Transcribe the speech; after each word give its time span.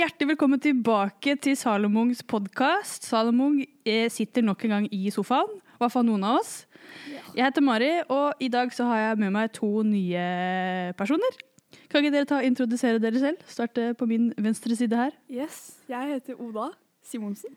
hjertelig 0.00 0.30
velkommen 0.30 0.60
tilbake 0.62 1.34
til 1.44 1.56
Salomongs 1.58 2.22
podkast. 2.24 3.04
Salomon 3.04 3.58
eh, 3.84 4.06
sitter 4.08 4.40
nok 4.40 4.62
en 4.64 4.72
gang 4.72 4.84
i 4.96 5.10
sofaen, 5.12 5.58
i 5.60 5.80
hvert 5.82 5.92
fall 5.92 6.06
noen 6.06 6.22
av 6.24 6.38
oss. 6.38 6.52
Jeg 7.34 7.42
heter 7.44 7.64
Mari, 7.64 7.90
og 8.08 8.40
i 8.40 8.48
dag 8.48 8.72
så 8.72 8.86
har 8.88 9.00
jeg 9.02 9.18
med 9.20 9.34
meg 9.34 9.50
to 9.58 9.68
nye 9.84 10.22
personer. 10.96 11.36
Kan 11.92 12.00
ikke 12.00 12.14
dere 12.14 12.28
ta 12.30 12.38
og 12.38 12.48
introdusere 12.48 13.02
dere 13.02 13.20
selv? 13.20 13.42
Starte 13.50 13.90
på 13.98 14.08
min 14.08 14.30
venstre 14.40 14.78
side 14.78 14.96
her. 14.96 15.12
Yes, 15.28 15.82
jeg 15.90 16.14
heter 16.14 16.40
Oda 16.40 16.70
Simonsen. 17.04 17.52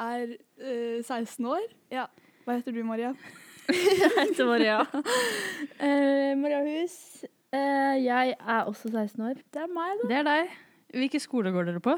Er 0.00 0.32
øh, 0.32 1.04
16 1.04 1.44
år. 1.44 1.68
Ja. 1.92 2.06
Hva 2.46 2.56
heter 2.56 2.72
du, 2.72 2.80
Maria? 2.88 3.12
Jeg 3.68 4.10
heter 4.16 4.48
Maria. 4.48 4.80
uh, 4.80 6.32
Maria 6.40 6.64
Hus. 6.64 6.96
Uh, 7.52 8.00
jeg 8.00 8.34
er 8.38 8.64
også 8.64 8.88
16 8.88 9.22
år. 9.28 9.44
Det 9.52 9.60
er 9.60 9.70
meg, 9.74 10.00
da. 10.00 10.08
Det 10.08 10.20
er 10.22 10.28
deg. 10.30 10.58
Hvilken 10.90 11.22
skoler 11.22 11.54
går 11.54 11.68
dere 11.68 11.82
på? 11.84 11.94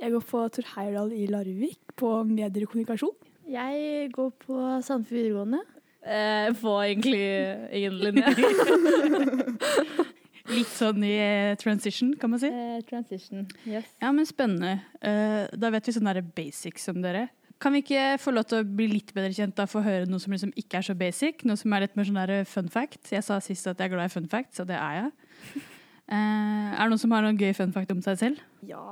Jeg 0.00 0.12
går 0.12 0.24
på 0.28 0.42
Tor 0.52 0.66
Heyerdahl 0.74 1.12
i 1.16 1.26
Larvik, 1.30 1.78
på 1.96 2.10
medier 2.28 2.66
og 2.66 2.72
kommunikasjon. 2.74 3.14
Jeg 3.48 4.10
går 4.12 4.34
på 4.42 4.58
Sandefjord 4.84 5.16
videregående. 5.16 5.62
Eh, 6.06 6.50
på 6.60 6.74
egentlig 6.84 7.22
ingen 7.72 7.96
linje. 8.02 8.26
Litt 10.52 10.70
sånn 10.70 11.02
i 11.06 11.14
eh, 11.16 11.54
transition, 11.58 12.12
kan 12.20 12.30
man 12.30 12.42
si. 12.42 12.50
Eh, 12.52 12.82
transition. 12.86 13.46
Yes. 13.66 13.88
Ja, 14.02 14.12
men 14.14 14.28
spennende. 14.28 14.76
Eh, 15.00 15.46
da 15.56 15.72
vet 15.74 15.88
vi 15.88 15.96
sånn 15.96 16.10
der 16.10 16.22
basics 16.36 16.86
om 16.92 17.00
dere. 17.02 17.28
Kan 17.62 17.72
vi 17.72 17.80
ikke 17.80 18.18
få 18.20 18.34
lov 18.36 18.44
til 18.50 18.60
å 18.60 18.68
bli 18.68 18.90
litt 18.90 19.14
bedre 19.16 19.32
kjent 19.32 19.56
da, 19.56 19.64
få 19.70 19.80
høre 19.80 20.04
noe 20.10 20.20
som 20.20 20.34
liksom 20.34 20.52
ikke 20.60 20.82
er 20.82 20.86
så 20.90 20.94
basic? 20.98 21.40
Noe 21.48 21.56
som 21.56 21.72
er 21.72 21.86
litt 21.86 21.96
mer 21.96 22.06
sånn 22.06 22.20
der 22.20 22.44
fun 22.48 22.68
fact? 22.70 23.08
Jeg 23.14 23.24
sa 23.24 23.40
sist 23.40 23.66
at 23.70 23.80
jeg 23.80 23.88
er 23.88 23.96
glad 23.96 24.10
i 24.10 24.12
fun 24.12 24.28
facts, 24.30 24.60
og 24.60 24.68
det 24.68 24.76
er 24.76 25.00
jeg. 25.00 25.64
Eh, 26.06 26.66
er 26.70 26.84
det 26.84 26.92
noen 26.92 27.00
som 27.02 27.12
har 27.16 27.24
noen 27.24 27.38
gøy 27.40 27.50
fun 27.56 27.72
fact 27.74 27.90
om 27.90 28.02
seg 28.04 28.18
selv? 28.20 28.42
Ja, 28.66 28.82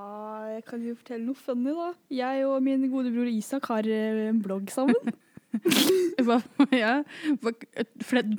jeg 0.50 0.64
kan 0.66 0.82
jo 0.82 0.96
fortelle 0.98 1.22
noe 1.22 1.38
funny, 1.38 1.70
da. 1.76 1.92
Jeg 2.10 2.46
og 2.48 2.56
min 2.66 2.88
gode 2.90 3.12
bror 3.14 3.30
Isak 3.30 3.68
har 3.70 3.86
eh, 3.86 4.24
en 4.32 4.40
blogg 4.42 4.72
sammen. 4.74 5.14
Hva, 6.26 6.40
ja, 6.74 6.96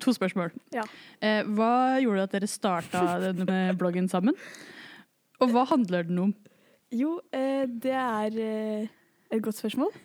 to 0.03 0.11
spørsmål. 0.11 0.49
Ja. 0.75 0.83
Eh, 1.23 1.47
hva 1.55 1.95
gjorde 2.03 2.25
at 2.25 2.33
dere 2.35 2.49
starta 2.51 3.05
denne 3.37 3.71
bloggen 3.79 4.09
sammen? 4.11 4.35
Og 5.39 5.53
hva 5.53 5.63
handler 5.69 6.03
den 6.09 6.19
om? 6.25 6.35
Jo, 6.91 7.21
det 7.31 7.95
er 7.95 8.35
et 9.31 9.41
godt 9.43 9.61
spørsmål. 9.61 9.95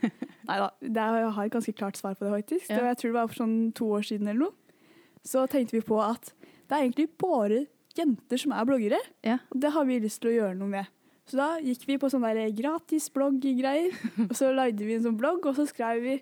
Nei 0.46 0.60
da, 0.62 0.70
jeg 0.86 1.34
har 1.34 1.50
et 1.50 1.54
ganske 1.54 1.74
klart 1.74 1.98
svar 1.98 2.14
på 2.14 2.28
det, 2.28 2.32
faktisk. 2.38 2.70
Ja. 2.70 2.78
Det, 2.78 2.86
jeg 2.92 3.00
tror 3.02 3.10
det 3.10 3.18
var 3.18 3.32
for 3.32 3.40
sånn 3.42 3.58
to 3.74 3.90
år 3.98 4.06
siden 4.06 4.30
eller 4.30 4.46
noe. 4.46 4.78
Så 5.26 5.42
tenkte 5.50 5.80
vi 5.80 5.82
på 5.86 5.98
at 6.02 6.30
det 6.40 6.78
er 6.78 6.86
egentlig 6.86 7.10
bare 7.18 7.64
jenter 7.98 8.40
som 8.40 8.52
er 8.54 8.66
bloggere. 8.68 8.98
Ja. 9.26 9.38
Og 9.50 9.60
det 9.62 9.72
har 9.74 9.84
vi 9.88 9.98
lyst 10.02 10.20
til 10.22 10.30
å 10.32 10.36
gjøre 10.36 10.58
noe 10.58 10.68
med. 10.68 10.90
Så 11.30 11.38
da 11.38 11.48
gikk 11.62 11.84
vi 11.86 11.98
på 12.02 12.08
sånn 12.10 12.24
der 12.26 12.50
gratis 12.56 13.06
blogg-greier, 13.14 13.94
og 14.26 14.34
så 14.34 14.50
lagde 14.54 14.82
vi 14.86 14.96
en 14.96 15.04
sånn 15.04 15.18
blogg, 15.20 15.44
og 15.46 15.54
så 15.58 15.66
skrev 15.68 16.02
vi 16.02 16.16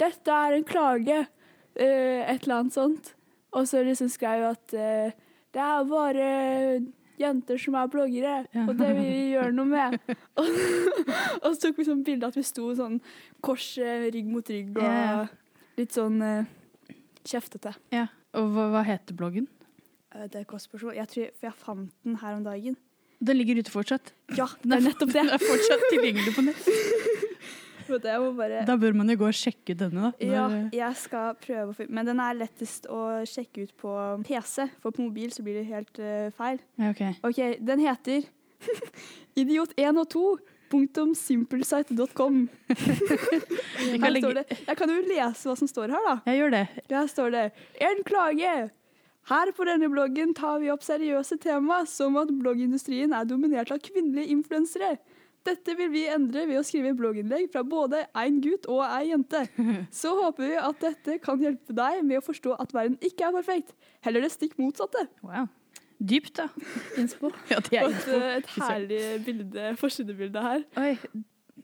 'Dette 0.00 0.32
er 0.32 0.56
en 0.56 0.64
klage', 0.64 1.26
eh, 1.76 2.22
et 2.32 2.42
eller 2.44 2.54
annet 2.62 2.72
sånt. 2.72 3.14
Og 3.52 3.68
så 3.68 3.84
liksom 3.84 4.08
skrev 4.10 4.40
vi 4.40 4.46
at 4.50 4.74
eh, 4.74 5.12
det 5.54 5.60
er 5.62 5.84
bare 5.84 6.28
jenter 7.20 7.58
som 7.58 7.74
er 7.78 7.86
bloggere, 7.86 8.46
Ja. 8.54 8.64
og 8.66 8.76
det 8.76 8.88
vil 8.96 9.04
vi 9.06 9.34
gjøre 9.36 9.52
noe 9.54 9.64
med. 9.66 9.98
og, 10.38 10.48
og 11.44 11.54
så 11.54 11.60
tok 11.68 11.78
vi 11.78 11.84
sånn 11.84 12.02
bilde 12.04 12.26
at 12.26 12.34
vi 12.36 12.42
sto 12.42 12.74
sånn 12.74 13.00
kors 13.40 13.78
eh, 13.78 14.10
rygg 14.10 14.26
mot 14.26 14.48
rygg, 14.50 14.76
og 14.78 15.28
litt 15.78 15.92
sånn 15.92 16.18
kjeftete. 17.24 17.74
Ja. 17.92 18.08
Og 18.34 18.50
hva, 18.50 18.70
hva 18.72 18.82
heter 18.82 19.14
bloggen? 19.14 19.46
Eh, 20.14 20.26
Det 20.30 20.44
er 20.44 20.58
spørsmål. 20.58 20.94
Jeg 20.96 21.08
tror, 21.08 21.30
for 21.38 21.46
jeg 21.48 21.54
fant 21.58 21.92
den 22.04 22.16
her 22.16 22.34
om 22.38 22.44
dagen. 22.44 22.76
Den 23.24 23.36
ligger 23.38 23.58
ute 23.62 23.70
fortsatt. 23.72 24.12
Ja, 24.36 24.46
det 24.62 24.72
er 24.78 24.80
nettopp 24.88 25.12
det. 25.12 25.22
Den 25.22 25.30
er 25.34 25.42
fortsatt 25.42 25.84
tilgjengelig 25.90 26.34
på 26.36 26.44
nett. 26.46 26.68
Bare 27.84 28.62
Da 28.64 28.76
bør 28.80 28.94
man 28.96 29.10
jo 29.12 29.16
gå 29.20 29.26
og 29.28 29.36
sjekke 29.36 29.74
ut 29.74 29.80
denne, 29.82 30.06
da. 30.08 30.24
Ja, 30.24 30.44
jeg 30.72 30.96
skal 30.96 31.34
prøve 31.36 31.74
å 31.74 31.86
Men 31.92 32.06
den 32.08 32.20
er 32.22 32.32
lettest 32.38 32.86
å 32.88 33.20
sjekke 33.28 33.66
ut 33.66 33.74
på 33.76 33.92
PC, 34.24 34.70
for 34.80 34.90
på 34.90 35.04
mobil 35.04 35.28
så 35.34 35.44
blir 35.44 35.58
det 35.60 35.66
helt 35.68 36.00
uh, 36.00 36.30
feil. 36.32 36.62
ja 36.80 36.94
ok. 36.94 37.02
OK, 37.28 37.42
den 37.60 37.82
heter 37.84 38.24
Idiot1 39.40 40.00
og 40.00 40.08
2. 40.16 40.24
Punktum 40.72 41.12
simplesite.com. 41.14 42.38
Vi 42.72 42.74
kan 42.74 44.02
Her 44.02 44.10
legge- 44.10 44.24
står 44.24 44.38
det. 44.40 44.58
Jeg 44.66 44.76
kan 44.80 44.90
jo 44.90 45.02
lese 45.06 45.50
hva 45.50 45.56
som 45.60 45.68
står 45.70 45.92
her, 45.92 46.06
da. 46.08 46.14
Jeg 46.32 46.40
gjør 46.40 46.54
det. 46.56 46.62
Der 46.88 47.06
står 47.12 47.30
det 47.36 47.44
En 47.84 48.00
klage. 48.08 48.54
Her 49.30 49.50
på 49.56 49.64
denne 49.64 49.88
bloggen 49.88 50.34
tar 50.36 50.58
vi 50.60 50.70
opp 50.72 50.84
seriøse 50.84 51.38
tema, 51.40 51.82
som 51.88 52.16
at 52.20 52.32
bloggindustrien 52.32 53.14
er 53.16 53.28
dominert 53.28 53.72
av 53.72 53.80
kvinnelige 53.84 54.34
influensere. 54.34 54.98
Dette 55.44 55.74
vil 55.76 55.90
vi 55.92 56.06
endre 56.08 56.46
ved 56.48 56.60
å 56.60 56.64
skrive 56.64 56.94
blogginnlegg 56.96 57.50
fra 57.52 57.60
både 57.68 58.04
en 58.16 58.38
gutt 58.44 58.68
og 58.72 58.80
ei 58.86 59.10
jente. 59.10 59.42
Så 60.00 60.14
håper 60.16 60.48
vi 60.54 60.60
at 60.60 60.80
dette 60.84 61.18
kan 61.24 61.40
hjelpe 61.40 61.76
deg 61.76 62.00
med 62.04 62.20
å 62.20 62.24
forstå 62.24 62.56
at 62.60 62.72
verden 62.76 62.96
ikke 63.04 63.28
er 63.28 63.36
perfekt. 63.36 63.74
Heller 64.04 64.24
det 64.24 64.32
stikk 64.32 64.56
motsatte. 64.60 65.06
Wow. 65.24 65.50
Dypt, 66.04 66.34
da. 66.40 66.48
Innspo. 67.00 67.30
Ja, 67.48 67.60
det 67.64 67.78
er 67.80 67.86
Og 67.86 67.94
et, 67.96 68.08
et 68.40 68.56
herlig 68.58 69.02
bilde, 69.24 69.70
forsidebilde 69.80 70.42
her. 70.44 70.64
Oi, 70.80 70.96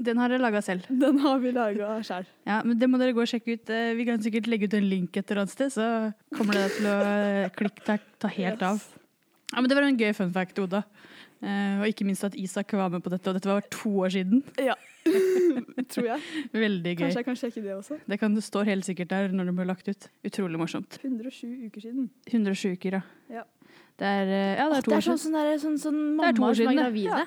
den 0.01 0.17
har 0.21 0.33
dere 0.33 0.41
laga 0.43 0.63
selv. 0.65 0.87
Den 0.89 1.19
har 1.23 1.39
vi 1.43 1.53
laga 1.53 1.99
sjøl. 2.07 2.27
Ja, 2.51 2.61
men 2.65 2.79
Det 2.81 2.89
må 2.91 2.99
dere 3.01 3.13
gå 3.17 3.23
og 3.25 3.29
sjekke 3.31 3.57
ut. 3.59 3.71
Eh, 3.71 3.93
Vi 3.99 4.07
kan 4.09 4.23
sikkert 4.25 4.49
legge 4.51 4.69
ut 4.71 4.75
en 4.79 4.89
link 4.89 5.17
et 5.17 5.31
eller 5.31 5.45
annet 5.45 5.53
sted, 5.55 5.73
så 5.75 5.87
kommer 6.37 6.57
det 6.57 6.67
til 6.79 6.89
å 6.91 6.97
eh, 7.05 7.51
klikke, 7.57 7.85
ta, 7.87 7.99
ta 8.23 8.31
helt 8.33 8.63
av. 8.67 8.81
Ja, 9.53 9.61
men 9.61 9.69
Det 9.71 9.77
var 9.79 9.87
en 9.89 9.99
gøy 10.01 10.15
fun 10.17 10.33
fact, 10.33 10.59
Oda. 10.63 10.85
Eh, 11.41 11.81
og 11.81 11.87
ikke 11.89 12.05
minst 12.09 12.25
at 12.27 12.35
Isak 12.37 12.73
var 12.77 12.91
med 12.93 13.03
på 13.05 13.13
dette, 13.13 13.29
og 13.33 13.37
dette 13.39 13.49
var 13.49 13.65
to 13.73 13.93
år 14.05 14.13
siden. 14.17 14.43
Ja. 14.61 14.77
Tror 15.93 16.07
jeg. 16.07 16.21
Veldig 16.53 16.93
gøy. 16.93 17.05
Kanskje 17.07 17.23
jeg 17.23 17.29
kan 17.31 17.39
sjekke 17.41 17.63
det 17.65 17.73
også. 17.77 17.97
Det 18.07 18.19
kan 18.21 18.35
det 18.37 18.45
står 18.45 18.69
helt 18.69 18.85
sikkert 18.89 19.11
der 19.13 19.33
når 19.33 19.49
det 19.51 19.55
ble 19.57 19.69
lagt 19.71 19.89
ut. 19.89 20.09
Utrolig 20.29 20.61
morsomt. 20.61 20.99
107 21.03 21.71
uker 21.71 21.87
siden. 21.87 22.11
107 22.29 22.77
uker, 22.77 22.99
ja. 23.01 23.03
Ja. 23.41 23.47
Det 24.01 24.09
er, 24.09 24.31
ja, 24.57 24.67
det 24.73 24.79
er 24.79 24.85
to 24.85 24.91
Det 24.93 24.99
er 24.99 25.07
sånn, 25.07 25.19
siden. 25.21 25.39
sånn, 25.61 25.61
sånn, 25.61 25.79
sånn 25.81 26.03
er 26.25 26.31
år 26.33 26.39
mammaer 26.41 26.57
som 26.61 26.71
er 26.73 26.79
gravide. 26.79 27.25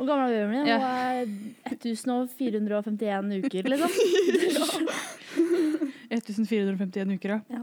Hvor 0.00 0.08
gammel 0.08 0.32
er 0.32 0.46
babyen 0.46 0.54
min? 0.54 0.64
Ja. 0.64 0.78
Hun 0.80 0.86
er 0.88 1.76
1451 1.76 3.44
uker, 3.44 3.68
liksom. 3.68 3.90
1451 6.10 7.12
uker, 7.18 7.34
ja. 7.36 7.40
Ja. 7.52 7.62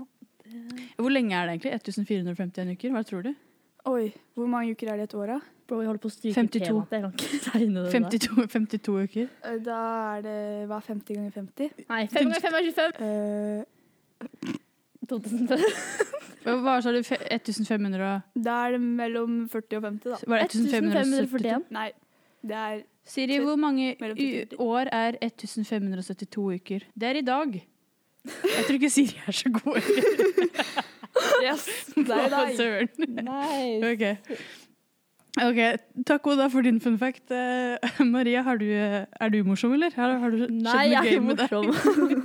Hvor 1.01 1.09
lenge 1.13 1.33
er 1.33 1.49
det 1.49 1.55
egentlig? 1.57 1.73
1451 1.81 2.73
uker, 2.77 2.93
hva 2.93 3.01
tror 3.09 3.25
du? 3.25 3.31
Oi, 3.89 4.11
hvor 4.37 4.47
mange 4.51 4.75
uker 4.75 4.91
er 4.91 4.99
det 5.01 5.07
i 5.07 5.09
et 5.09 5.15
år, 5.17 5.33
da? 5.33 5.39
Bro, 5.67 5.81
jeg 5.81 5.89
holder 5.89 6.03
på 6.05 6.09
å 6.09 6.13
stryke 6.13 6.37
52. 6.37 6.61
temaet. 6.61 6.93
Jeg 6.93 7.01
kan 7.03 7.11
ikke 7.17 7.27
det. 7.73 7.89
52, 7.91 8.47
52 8.53 8.95
uker. 9.09 9.25
Eh, 9.49 9.57
Da 9.65 9.79
er 10.15 10.21
det 10.27 10.37
hva, 10.69 10.77
50 10.85 11.17
ganger 11.17 11.31
50? 11.41 11.85
Nei, 11.89 12.01
5 12.13 12.21
ganger 12.21 12.41
5 12.45 12.53
er 12.53 12.63
25. 12.69 12.93
Uh, 13.01 13.65
2005. 15.09 15.65
Hva 16.47 16.77
sa 16.85 16.93
du? 16.95 17.01
1500 17.01 18.07
og 18.07 18.43
da 18.45 18.55
er 18.67 18.77
det 18.77 18.81
mellom 18.85 19.41
40 19.51 19.81
og 19.81 19.87
50, 19.89 20.13
da. 20.13 20.19
Var 20.23 20.43
det 20.43 20.47
1572? 20.53 21.25
1541. 21.33 21.65
Nei, 21.75 21.89
det 22.47 22.57
er 22.57 22.81
Siri, 23.07 23.37
hvor 23.39 23.55
mange 23.55 23.95
år 24.59 24.89
er 24.91 25.15
1572 25.23 26.37
uker? 26.59 26.79
Det 26.99 27.07
er 27.09 27.19
i 27.21 27.25
dag. 27.27 27.53
Jeg 28.27 28.63
tror 28.67 28.75
ikke 28.79 28.89
Siri 28.91 29.15
er 29.27 29.31
så 29.31 29.49
god. 29.61 29.81
Yes! 31.41 31.63
Det 31.95 32.13
er 32.13 32.27
deg. 32.29 32.51
søren. 32.57 32.89
Nice. 33.25 33.87
Ok. 33.89 34.37
Ok, 35.37 35.57
Takk 36.07 36.27
Oda 36.31 36.47
for 36.49 36.61
din 36.65 36.79
fun 36.81 36.97
fact. 36.97 37.31
Uh, 37.31 37.77
Maria, 38.13 38.41
har 38.45 38.57
du, 38.57 38.65
er 38.69 39.29
du 39.33 39.39
morsom, 39.45 39.73
eller? 39.73 39.93
Har, 39.95 40.13
har 40.21 40.29
du 40.33 40.37
skjedd 40.43 40.53
Nei, 40.61 40.73
noe 40.73 40.85
jeg 40.85 40.97
er 40.97 41.03
gøy 41.03 41.11
ikke 41.11 41.25
med 41.27 41.41
deg? 41.41 41.51
morsom. 41.51 41.65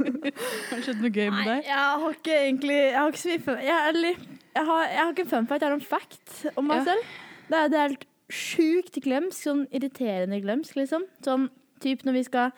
Har 0.70 0.76
det 0.76 0.84
skjedd 0.86 1.00
noe 1.02 1.12
gøy 1.12 1.26
med 1.28 1.38
Nei, 1.40 1.46
deg? 1.48 1.66
jeg 1.68 1.80
har 2.02 2.14
ikke 2.16 2.36
egentlig 2.38 2.76
Jeg 2.78 2.96
har 2.98 3.10
ikke 3.12 3.20
så 3.22 3.32
mye 3.32 3.42
fun 3.48 3.58
jeg, 3.66 3.80
er 3.88 3.98
jeg, 4.06 4.64
har, 4.68 4.82
jeg 4.92 5.00
har 5.02 5.10
ikke 5.12 5.24
en 5.26 5.32
fun 5.32 5.48
fact, 5.50 5.62
jeg 5.64 5.68
har 5.72 5.76
en 5.76 5.84
fact 5.92 6.32
om 6.56 6.68
meg 6.70 6.80
Ja. 6.80 6.84
selv. 6.92 7.12
Det 7.52 7.58
er, 7.58 7.68
det 7.72 7.78
er 7.82 7.88
helt 7.88 8.06
sjukt 8.32 8.96
glemsk, 9.04 9.36
sånn 9.44 9.66
irriterende 9.74 10.40
glemsk, 10.44 10.78
liksom. 10.78 11.04
Sånn 11.24 11.50
typ 11.82 12.06
når 12.06 12.16
vi 12.16 12.24
skal 12.28 12.50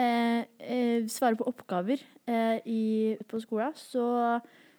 eh, 0.00 0.44
eh, 0.60 1.06
svare 1.10 1.38
på 1.38 1.46
oppgaver 1.48 2.02
eh, 2.28 2.58
i, 2.68 2.84
på 3.30 3.40
skolen, 3.42 3.74
så 3.78 4.04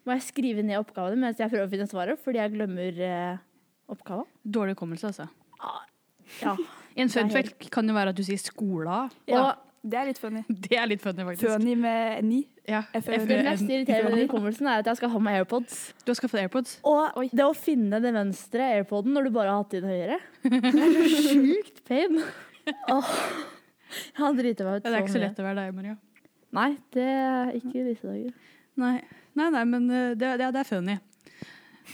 må 0.06 0.15
jeg 0.15 0.27
skrive 0.27 0.65
ned 0.65 0.77
oppgavene 0.81 1.18
mens 1.18 1.42
jeg 1.42 1.50
prøver 1.50 1.65
å 1.65 1.71
finne 1.71 1.89
svaret, 1.89 2.21
fordi 2.21 2.42
jeg 2.44 2.53
glemmer 2.53 3.03
eh, 3.09 3.44
oppgaven. 3.92 4.27
Dårlig 4.44 4.77
hukommelse, 4.77 5.13
altså. 5.13 5.30
Ja. 6.42 6.56
En 6.95 7.09
fun 7.12 7.27
fact 7.27 7.65
kan 7.75 7.83
jo 7.83 7.91
være 7.91 8.13
at 8.13 8.15
du 8.15 8.21
sier 8.24 8.39
skola. 8.39 9.01
Og 9.27 9.64
Det 9.85 9.97
er 10.01 10.07
litt 10.09 10.17
funny. 10.17 10.41
Det 10.65 10.77
er 10.81 10.87
litt 10.89 11.01
funny, 11.03 11.21
faktisk. 11.27 11.45
Funny 11.45 11.75
med 11.77 12.23
ni. 12.25 12.39
Ja. 12.65 12.79
F- 12.97 13.05
F- 13.13 13.27
det 13.29 13.37
mest 13.45 13.67
irriterende 13.69 14.15
med 14.15 14.23
hukommelsen 14.25 14.65
er 14.71 14.79
at 14.81 14.87
jeg 14.89 14.97
skal 14.97 15.11
ha 15.13 15.19
med 15.21 15.35
AirPods. 15.37 15.75
Du 16.01 16.09
har 16.09 16.17
skaffet 16.17 16.41
AirPods? 16.41 16.71
Og 16.89 17.19
det 17.29 17.45
å 17.45 17.51
finne 17.53 17.99
den 18.01 18.17
venstre 18.17 18.65
airpoden 18.79 19.13
når 19.13 19.27
du 19.29 19.35
bare 19.35 19.53
har 19.53 19.61
hatt 19.61 19.75
den 19.75 19.85
høyre, 19.85 20.17
det 20.49 20.71
er 20.73 21.05
så 21.13 21.21
sjukt 21.29 21.83
pain. 21.85 22.17
Oh, 22.89 23.11
jeg 23.93 24.17
har 24.23 24.33
driti 24.39 24.65
meg 24.65 24.79
ut 24.81 24.87
så 24.87 24.89
mye. 24.89 24.89
det 24.89 24.97
er 24.97 25.03
ikke 25.05 25.13
så 25.13 25.19
mye. 25.21 25.27
lett 25.27 25.43
å 25.43 25.45
være 25.45 25.59
deg, 25.61 25.75
Maria. 25.77 25.97
Nei, 26.55 26.69
det 26.95 27.05
er 27.11 27.51
ikke 27.59 27.75
i 27.77 27.85
disse 27.91 28.07
dager. 28.09 28.33
Nei, 28.81 28.95
nei, 29.38 29.49
nei 29.53 29.63
men 29.69 29.85
eh, 29.93 30.09
det, 30.17 30.31
det, 30.41 30.49
det 30.55 30.63
er 30.63 30.67
funny. 30.71 30.97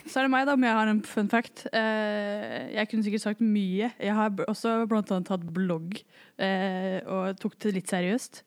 Så 0.05 0.19
er 0.19 0.25
det 0.25 0.31
meg, 0.33 0.45
da, 0.47 0.55
om 0.55 0.65
jeg 0.65 0.77
har 0.77 0.91
en 0.91 1.01
fun 1.05 1.29
fact. 1.31 1.65
Eh, 1.75 2.71
jeg 2.75 2.89
kunne 2.89 3.05
sikkert 3.05 3.25
sagt 3.25 3.41
mye. 3.43 3.91
Jeg 3.99 4.15
har 4.17 4.43
også 4.47 4.81
blant 4.89 5.11
annet 5.13 5.31
hatt 5.33 5.47
blogg, 5.55 5.97
eh, 6.41 6.99
og 7.05 7.39
tok 7.41 7.57
det 7.63 7.75
litt 7.75 7.91
seriøst. 7.91 8.43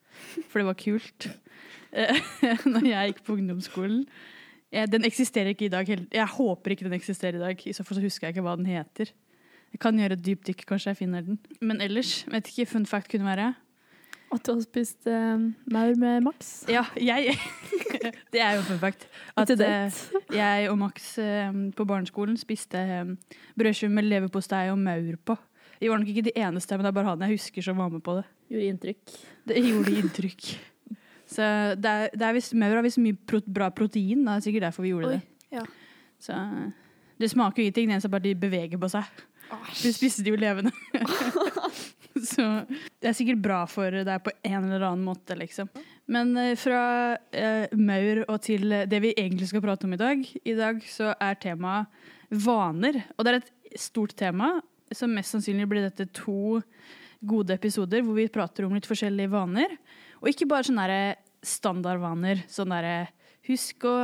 For 0.51 0.61
det 0.61 0.69
var 0.71 0.79
kult. 0.81 1.29
Eh, 1.93 2.17
når 2.73 2.89
jeg 2.91 3.13
gikk 3.13 3.27
på 3.27 3.37
ungdomsskolen. 3.39 4.07
Den 4.91 5.07
eksisterer 5.07 5.53
ikke 5.53 5.69
i 5.69 5.71
dag. 5.71 5.87
Jeg 5.87 6.27
håper 6.35 6.75
ikke 6.75 6.89
den 6.89 6.97
eksisterer 6.97 7.39
i 7.39 7.45
dag. 7.45 7.61
I 7.63 7.75
så 7.77 7.85
fall 7.87 8.01
så 8.01 8.03
husker 8.03 8.27
jeg 8.27 8.35
ikke 8.35 8.47
hva 8.47 8.57
den 8.59 8.67
heter. 8.67 9.13
Jeg 9.75 9.81
kan 9.83 9.99
gjøre 9.99 10.17
et 10.17 10.25
dypdykk, 10.27 10.65
kanskje 10.67 10.93
jeg 10.93 10.99
finner 11.03 11.23
den. 11.27 11.39
Men 11.63 11.83
ellers, 11.83 12.25
vet 12.31 12.51
ikke, 12.51 12.67
fun 12.73 12.87
fact 12.87 13.11
kunne 13.11 13.27
være 13.27 13.53
At 14.35 14.47
du 14.47 14.53
har 14.53 14.61
spist 14.65 15.07
uh, 15.07 15.39
maur 15.71 15.95
med 15.99 16.27
Max. 16.27 16.65
Ja, 16.71 16.85
jeg 16.99 17.37
Det 18.33 18.41
er 18.43 18.57
jo 18.59 18.65
fun 18.67 18.79
fact. 18.83 19.07
At 19.41 19.51
eh, 19.55 19.99
jeg 20.35 20.69
og 20.71 20.79
Max 20.81 21.09
eh, 21.23 21.57
på 21.77 21.87
barneskolen 21.89 22.37
spiste 22.41 22.79
eh, 22.79 23.11
brødskive 23.59 23.93
med 23.95 24.09
leverpostei 24.09 24.69
og 24.73 24.79
maur 24.79 25.19
på. 25.25 25.37
Vi 25.81 25.91
var 25.91 26.01
nok 26.01 26.13
ikke 26.13 26.27
de 26.29 26.37
eneste, 26.39 26.77
men 26.77 26.87
det 26.87 26.93
er 26.93 26.97
bare 26.99 27.13
han 27.13 27.25
jeg 27.27 27.39
husker 27.39 27.67
som 27.67 27.81
var 27.81 27.91
med 27.93 28.05
på 28.05 28.17
det. 28.21 28.25
Gjorde 28.53 28.71
inntrykk. 28.73 29.19
Det 29.49 29.65
gjorde 29.65 29.97
inntrykk. 30.01 30.49
Så 31.35 31.43
det 31.81 31.91
er, 31.91 32.09
det 32.15 32.29
er 32.29 32.37
visst, 32.37 32.55
maur 32.55 32.77
har 32.79 32.85
visst 32.85 33.01
mye 33.03 33.17
pro 33.27 33.41
bra 33.47 33.71
protein, 33.75 34.25
det 34.25 34.37
er 34.37 34.45
sikkert 34.45 34.69
derfor 34.69 34.85
vi 34.85 34.93
gjorde 34.93 35.09
Oi, 35.09 35.19
det. 35.19 35.59
ja. 35.59 35.65
Så 36.21 36.37
det 37.21 37.31
smaker 37.31 37.63
jo 37.63 37.67
ingenting, 37.67 37.89
det 37.89 37.97
eneste 37.97 38.09
er 38.09 38.15
bare 38.15 38.27
de 38.27 38.35
beveger 38.39 38.81
på 38.81 38.89
seg. 38.93 39.25
Vi 39.83 39.93
spiste 39.93 40.25
de 40.25 40.33
jo 40.33 40.41
levende. 40.41 40.73
Så 42.33 42.45
det 42.69 43.11
er 43.11 43.17
sikkert 43.17 43.43
bra 43.43 43.63
for 43.71 43.91
deg 44.07 44.23
på 44.25 44.33
en 44.47 44.69
eller 44.69 44.87
annen 44.87 45.07
måte, 45.07 45.37
liksom. 45.39 45.71
Men 46.11 46.35
eh, 46.39 46.55
fra 46.59 46.83
eh, 47.35 47.73
maur 47.75 48.25
og 48.29 48.39
til 48.45 48.69
det 48.91 49.01
vi 49.03 49.15
egentlig 49.17 49.51
skal 49.51 49.65
prate 49.65 49.89
om 49.89 49.97
i 49.97 50.01
dag. 50.01 50.23
I 50.23 50.57
dag 50.59 50.83
så 50.89 51.13
er 51.15 51.41
temaet 51.43 51.91
vaner. 52.45 53.01
Og 53.17 53.25
det 53.25 53.33
er 53.33 53.41
et 53.41 53.81
stort 53.81 54.15
tema, 54.19 54.57
så 54.95 55.09
mest 55.11 55.35
sannsynlig 55.35 55.67
blir 55.71 55.87
dette 55.87 56.07
to 56.15 56.61
gode 57.25 57.55
episoder 57.57 58.05
hvor 58.05 58.19
vi 58.19 58.29
prater 58.31 58.67
om 58.67 58.75
litt 58.77 58.89
forskjellige 58.89 59.33
vaner. 59.33 59.75
Og 60.21 60.31
ikke 60.31 60.49
bare 60.51 60.69
sånne 60.69 60.89
der 60.91 61.21
standardvaner. 61.45 62.45
Sånn 62.51 62.73
derre 62.75 62.97
Husk 63.45 63.85
å 63.85 63.97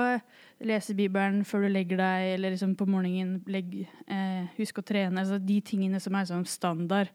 lese 0.69 0.93
Bibelen 0.93 1.47
før 1.49 1.63
du 1.65 1.71
legger 1.73 1.97
deg, 1.97 2.25
eller 2.35 2.53
liksom 2.53 2.75
på 2.77 2.85
morgenen 2.85 3.39
legg, 3.49 3.87
eh, 4.05 4.51
husk 4.59 4.83
å 4.83 4.85
trene. 4.85 5.23
Altså 5.23 5.39
de 5.41 5.57
tingene 5.65 6.01
som 6.03 6.19
er 6.19 6.29
sånn 6.29 6.45
standard 6.45 7.09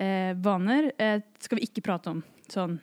eh, 0.00 0.32
vaner, 0.38 0.92
eh, 0.98 1.20
skal 1.42 1.58
vi 1.58 1.68
ikke 1.68 1.84
prate 1.84 2.12
om 2.12 2.22
sånn 2.52 2.78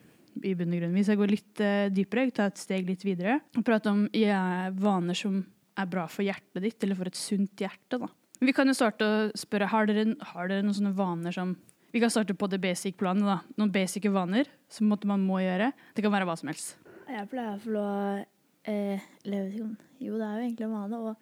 i 0.46 0.54
bunn 0.56 0.74
og 0.74 0.82
grunn. 0.82 0.96
Vi 0.96 1.06
skal 1.08 1.18
gå 1.20 1.28
litt 1.30 1.62
eh, 1.64 1.90
dypere, 1.94 2.30
ta 2.36 2.50
et 2.50 2.62
steg 2.62 2.88
litt 2.88 3.04
videre. 3.06 3.40
Og 3.58 3.66
prate 3.68 3.92
om 3.92 4.06
ja, 4.16 4.70
vaner 4.76 5.18
som 5.18 5.42
er 5.80 5.90
bra 5.90 6.06
for 6.12 6.26
hjertet 6.28 6.64
ditt, 6.64 6.84
eller 6.84 7.00
for 7.00 7.10
et 7.10 7.20
sunt 7.20 7.60
hjerte. 7.60 8.00
da. 8.00 8.10
Vi 8.40 8.54
kan 8.56 8.70
jo 8.70 8.76
starte 8.78 9.06
å 9.08 9.16
spørre, 9.38 9.68
har 9.72 9.90
dere, 9.90 10.14
har 10.32 10.52
dere 10.52 10.64
noen 10.64 10.78
sånne 10.78 10.96
vaner 10.96 11.36
som 11.36 11.58
Vi 11.90 11.98
kan 11.98 12.12
starte 12.14 12.36
på 12.38 12.46
det 12.46 12.60
basic-planet. 12.62 13.26
da. 13.26 13.40
Noen 13.58 13.72
basic 13.74 14.06
vaner 14.14 14.46
som 14.70 14.92
man 15.10 15.26
må 15.26 15.40
gjøre. 15.42 15.72
Det 15.96 16.04
kan 16.06 16.14
være 16.14 16.28
hva 16.30 16.38
som 16.38 16.52
helst. 16.52 16.78
Jeg 17.10 17.30
pleier 17.32 17.66
lov 17.66 17.82
å 17.82 18.26
eh, 18.70 19.02
leve 19.26 19.76
Jo, 19.98 20.20
det 20.20 20.28
er 20.28 20.36
jo 20.38 20.44
egentlig 20.46 20.68
en 20.68 20.76
vane. 20.76 21.00
Og 21.00 21.16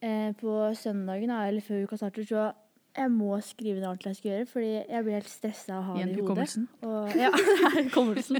eh, 0.00 0.30
på 0.38 0.52
søndagen, 0.78 1.30
eller 1.34 1.60
før 1.60 1.82
uka 1.88 1.98
starter, 1.98 2.22
så 2.22 2.52
jeg 2.96 3.10
må 3.12 3.36
skrive 3.44 3.80
ned 3.80 3.88
alt 3.90 4.04
jeg 4.08 4.16
skal 4.18 4.30
gjøre, 4.32 4.46
fordi 4.50 4.70
jeg 4.88 5.04
blir 5.06 5.16
helt 5.18 5.28
stressa 5.30 5.74
av 5.76 5.82
å 5.82 5.86
ha 5.86 5.96
det 5.98 6.16
i 6.16 6.20
hodet. 6.20 6.46
Og, 6.82 7.16
ja, 7.20 7.30
hukommelsen. 7.86 8.38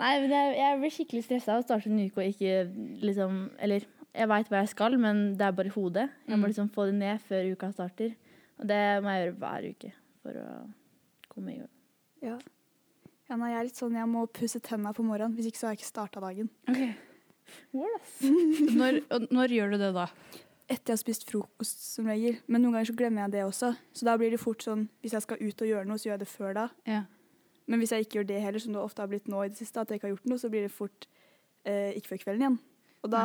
Nei, 0.00 0.12
men 0.22 0.30
jeg, 0.34 0.52
jeg 0.60 0.78
blir 0.82 0.94
skikkelig 0.96 1.22
stressa 1.26 1.54
av 1.54 1.62
å 1.62 1.66
starte 1.66 1.90
en 1.90 1.98
uke 2.04 2.20
og 2.22 2.28
ikke 2.30 2.52
liksom 3.04 3.40
Eller 3.58 3.86
jeg 4.14 4.26
veit 4.30 4.48
hva 4.50 4.60
jeg 4.64 4.70
skal, 4.72 4.96
men 4.98 5.20
det 5.38 5.46
er 5.46 5.52
bare 5.54 5.70
i 5.70 5.74
hodet. 5.74 6.06
Jeg 6.26 6.36
må 6.38 6.44
Mm. 6.46 6.50
liksom 6.52 6.70
få 6.74 6.86
det 6.90 6.94
ned 6.98 7.20
før 7.28 7.50
uka 7.52 7.68
starter. 7.72 8.14
Og 8.58 8.66
det 8.68 8.80
må 9.04 9.12
jeg 9.14 9.20
gjøre 9.26 9.36
hver 9.40 9.68
uke 9.70 9.92
for 10.22 10.40
å 10.40 10.46
komme 11.30 11.52
i 11.54 11.58
gang. 11.60 11.70
Ja. 12.26 12.38
ja 13.30 13.36
nei, 13.38 13.52
jeg 13.52 13.60
er 13.60 13.68
litt 13.70 13.78
sånn, 13.78 13.94
jeg 13.96 14.08
må 14.10 14.26
pusse 14.26 14.60
tenna 14.60 14.92
på 14.92 15.04
morgenen, 15.06 15.36
hvis 15.38 15.46
ikke 15.52 15.60
så 15.62 15.68
har 15.70 15.76
jeg 15.76 15.80
ikke 15.84 15.92
starta 15.94 16.20
dagen. 16.20 16.50
Når, 18.22 19.00
når 19.32 19.54
gjør 19.56 19.72
du 19.74 19.78
det 19.80 19.92
da? 19.96 20.08
Etter 20.70 20.92
jeg 20.92 20.94
har 20.94 21.00
spist 21.02 21.24
frokost 21.26 21.80
som 21.96 22.06
regel. 22.06 22.36
Men 22.46 22.62
noen 22.62 22.76
ganger 22.76 22.90
så 22.92 22.94
glemmer 22.98 23.24
jeg 23.24 23.32
det 23.34 23.40
også. 23.48 23.72
Så 23.96 24.06
da 24.06 24.14
blir 24.20 24.30
det 24.30 24.38
fort 24.38 24.62
sånn, 24.62 24.84
hvis 25.02 25.16
jeg 25.16 25.24
skal 25.24 25.40
ut 25.42 25.64
og 25.64 25.70
gjøre 25.72 25.88
noe, 25.88 25.98
så 25.98 26.06
gjør 26.08 26.14
jeg 26.14 26.22
det 26.22 26.28
før 26.30 26.54
da. 26.54 26.66
Ja. 26.86 27.00
Men 27.70 27.82
hvis 27.82 27.90
jeg 27.94 28.06
ikke 28.06 28.20
gjør 28.20 28.28
det 28.28 28.38
heller, 28.44 28.62
som 28.62 28.76
det 28.76 28.82
ofte 28.82 29.02
har 29.02 29.10
blitt 29.10 29.26
nå 29.30 29.42
i 29.42 29.50
det 29.50 29.58
siste, 29.58 29.82
at 29.82 29.90
jeg 29.90 29.98
ikke 29.98 30.08
har 30.08 30.14
gjort 30.14 30.30
noe, 30.30 30.42
så 30.42 30.50
blir 30.52 30.66
det 30.66 30.70
fort 30.74 31.08
eh, 31.66 31.90
ikke 31.98 32.12
før 32.12 32.22
kvelden 32.22 32.44
igjen. 32.46 32.56
Og 33.02 33.12
da, 33.12 33.24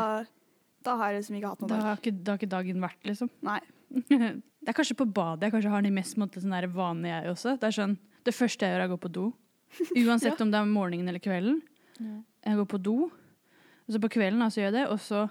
da 0.86 0.98
har 1.00 1.14
jeg 1.14 1.22
liksom 1.22 1.38
ikke 1.38 1.54
hatt 1.54 1.64
noe 1.64 1.70
Da 1.70 1.78
dag. 1.78 1.86
har 1.92 2.02
ikke, 2.02 2.16
da 2.18 2.34
har 2.34 2.42
ikke 2.42 2.52
dagen 2.56 2.84
vært, 2.84 3.00
liksom. 3.12 3.32
Nei. 3.46 3.62
Det 4.66 4.72
er 4.74 4.78
kanskje 4.80 4.96
på 4.98 5.06
badet 5.14 5.46
jeg 5.46 5.54
kanskje 5.54 5.70
har 5.76 5.84
de 5.86 5.90
mest 5.94 6.16
måte, 6.18 6.42
sånn 6.42 6.54
der 6.56 6.66
jeg 6.66 7.30
også. 7.30 7.52
Det 7.62 7.68
er 7.68 7.76
sånn, 7.76 7.92
det 8.26 8.34
første 8.34 8.66
jeg 8.66 8.74
gjør, 8.74 8.82
er 8.82 8.90
å 8.90 8.94
gå 8.96 8.98
på 9.04 9.12
do. 9.14 9.26
Uansett 10.02 10.42
om 10.42 10.50
det 10.50 10.58
er 10.58 10.66
morgenen 10.66 11.12
eller 11.12 11.22
kvelden. 11.22 11.60
Jeg 12.02 12.58
går 12.58 12.66
på 12.72 12.80
do, 12.82 12.96
og 13.86 13.94
så 13.94 14.02
på 14.02 14.10
kvelden 14.18 14.42
så 14.50 14.64
gjør 14.64 14.72
jeg 14.72 14.76
det, 14.80 14.86
og 14.90 14.98
så 15.06 15.28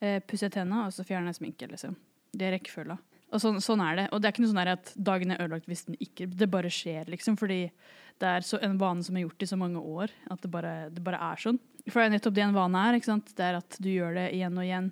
eh, 0.00 0.18
pusser 0.24 0.52
tenna, 0.52 0.86
og 0.86 0.94
så 0.94 1.06
fjerner 1.06 1.32
jeg 1.32 1.40
sminke, 1.40 1.68
liksom. 1.70 1.96
Det 2.32 2.48
er 2.48 2.56
rekkefølga. 2.58 2.98
Og 3.28 3.42
sånn, 3.42 3.58
sånn 3.60 3.82
er 3.84 3.98
det. 3.98 4.06
Og 4.12 4.20
det 4.20 4.28
er 4.28 4.34
ikke 4.34 4.44
noe 4.44 4.52
sånn 4.54 4.70
at 4.72 4.92
dagen 4.96 5.32
er 5.34 5.42
ødelagt 5.44 5.68
hvis 5.68 5.84
den 5.84 5.98
ikke 6.00 6.28
Det 6.32 6.48
bare 6.48 6.70
skjer, 6.72 7.08
liksom. 7.12 7.36
Fordi 7.40 7.66
det 8.18 8.28
er 8.28 8.46
så, 8.46 8.60
en 8.64 8.78
vane 8.80 9.04
som 9.04 9.16
er 9.16 9.26
gjort 9.26 9.44
i 9.44 9.50
så 9.50 9.58
mange 9.60 9.80
år, 9.80 10.12
at 10.32 10.42
det 10.42 10.50
bare, 10.52 10.74
det 10.94 11.04
bare 11.04 11.20
er 11.30 11.42
sånn. 11.42 11.60
For 11.88 12.00
det 12.00 12.06
er 12.08 12.14
nettopp 12.16 12.36
det 12.36 12.44
en 12.46 12.56
vane 12.56 12.84
er. 12.88 12.98
ikke 12.98 13.10
sant? 13.10 13.32
Det 13.36 13.44
er 13.44 13.60
at 13.60 13.78
du 13.78 13.88
gjør 13.92 14.16
det 14.16 14.26
igjen 14.36 14.58
og 14.58 14.66
igjen 14.66 14.90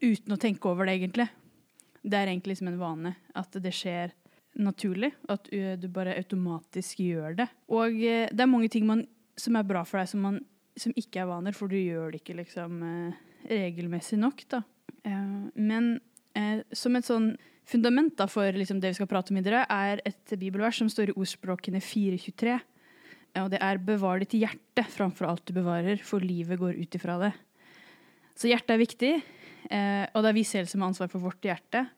uten 0.00 0.36
å 0.36 0.40
tenke 0.40 0.70
over 0.70 0.88
det, 0.88 0.96
egentlig. 1.00 1.28
Det 2.00 2.16
er 2.16 2.30
egentlig 2.30 2.54
liksom 2.54 2.70
en 2.72 2.80
vane. 2.80 3.14
At 3.36 3.56
det 3.64 3.72
skjer 3.76 4.14
naturlig. 4.60 5.12
At 5.32 5.48
du 5.50 5.88
bare 5.92 6.18
automatisk 6.20 7.00
gjør 7.04 7.40
det. 7.42 7.48
Og 7.72 7.96
eh, 7.96 8.28
det 8.28 8.44
er 8.44 8.52
mange 8.52 8.70
ting 8.72 8.86
man, 8.88 9.06
som 9.40 9.56
er 9.56 9.66
bra 9.66 9.86
for 9.88 10.00
deg, 10.00 10.12
som, 10.12 10.24
man, 10.28 10.40
som 10.76 10.94
ikke 11.00 11.24
er 11.24 11.32
vaner, 11.32 11.56
for 11.56 11.72
du 11.72 11.78
gjør 11.80 12.12
det 12.12 12.22
ikke 12.22 12.38
liksom 12.42 12.80
eh, 12.84 13.26
regelmessig 13.48 14.18
nok. 14.18 14.44
da. 14.48 14.62
Eh, 15.04 15.50
men 15.54 16.00
eh, 16.36 16.62
som 16.72 16.96
et 16.96 17.06
sånn 17.06 17.32
fundament 17.70 18.16
da, 18.18 18.26
for 18.30 18.50
liksom, 18.52 18.80
det 18.82 18.92
vi 18.92 18.98
skal 18.98 19.10
prate 19.10 19.32
om 19.32 19.38
videre, 19.40 19.64
er 19.70 20.02
et 20.08 20.34
bibelvers 20.38 20.80
som 20.80 20.90
står 20.90 21.12
i 21.12 21.16
ordspråkene 21.18 21.82
423. 21.82 22.56
Eh, 23.34 23.42
Og 23.44 23.50
det 23.50 23.60
er 23.62 23.78
'bevar 23.78 24.18
ditt 24.18 24.34
hjerte 24.34 24.84
framfor 24.90 25.28
alt 25.28 25.46
du 25.46 25.52
bevarer, 25.54 25.98
for 26.02 26.20
livet 26.20 26.58
går 26.58 26.80
ut 26.80 26.94
ifra 26.94 27.18
det'. 27.20 27.34
Så 28.34 28.48
hjertet 28.48 28.70
er 28.70 28.78
viktig, 28.86 29.22
eh, 29.70 30.06
og 30.14 30.22
det 30.22 30.28
er 30.30 30.32
vi 30.32 30.44
selv 30.44 30.66
som 30.68 30.80
har 30.80 30.88
ansvar 30.88 31.10
for 31.10 31.20
vårt 31.20 31.42
hjerte. 31.42 31.88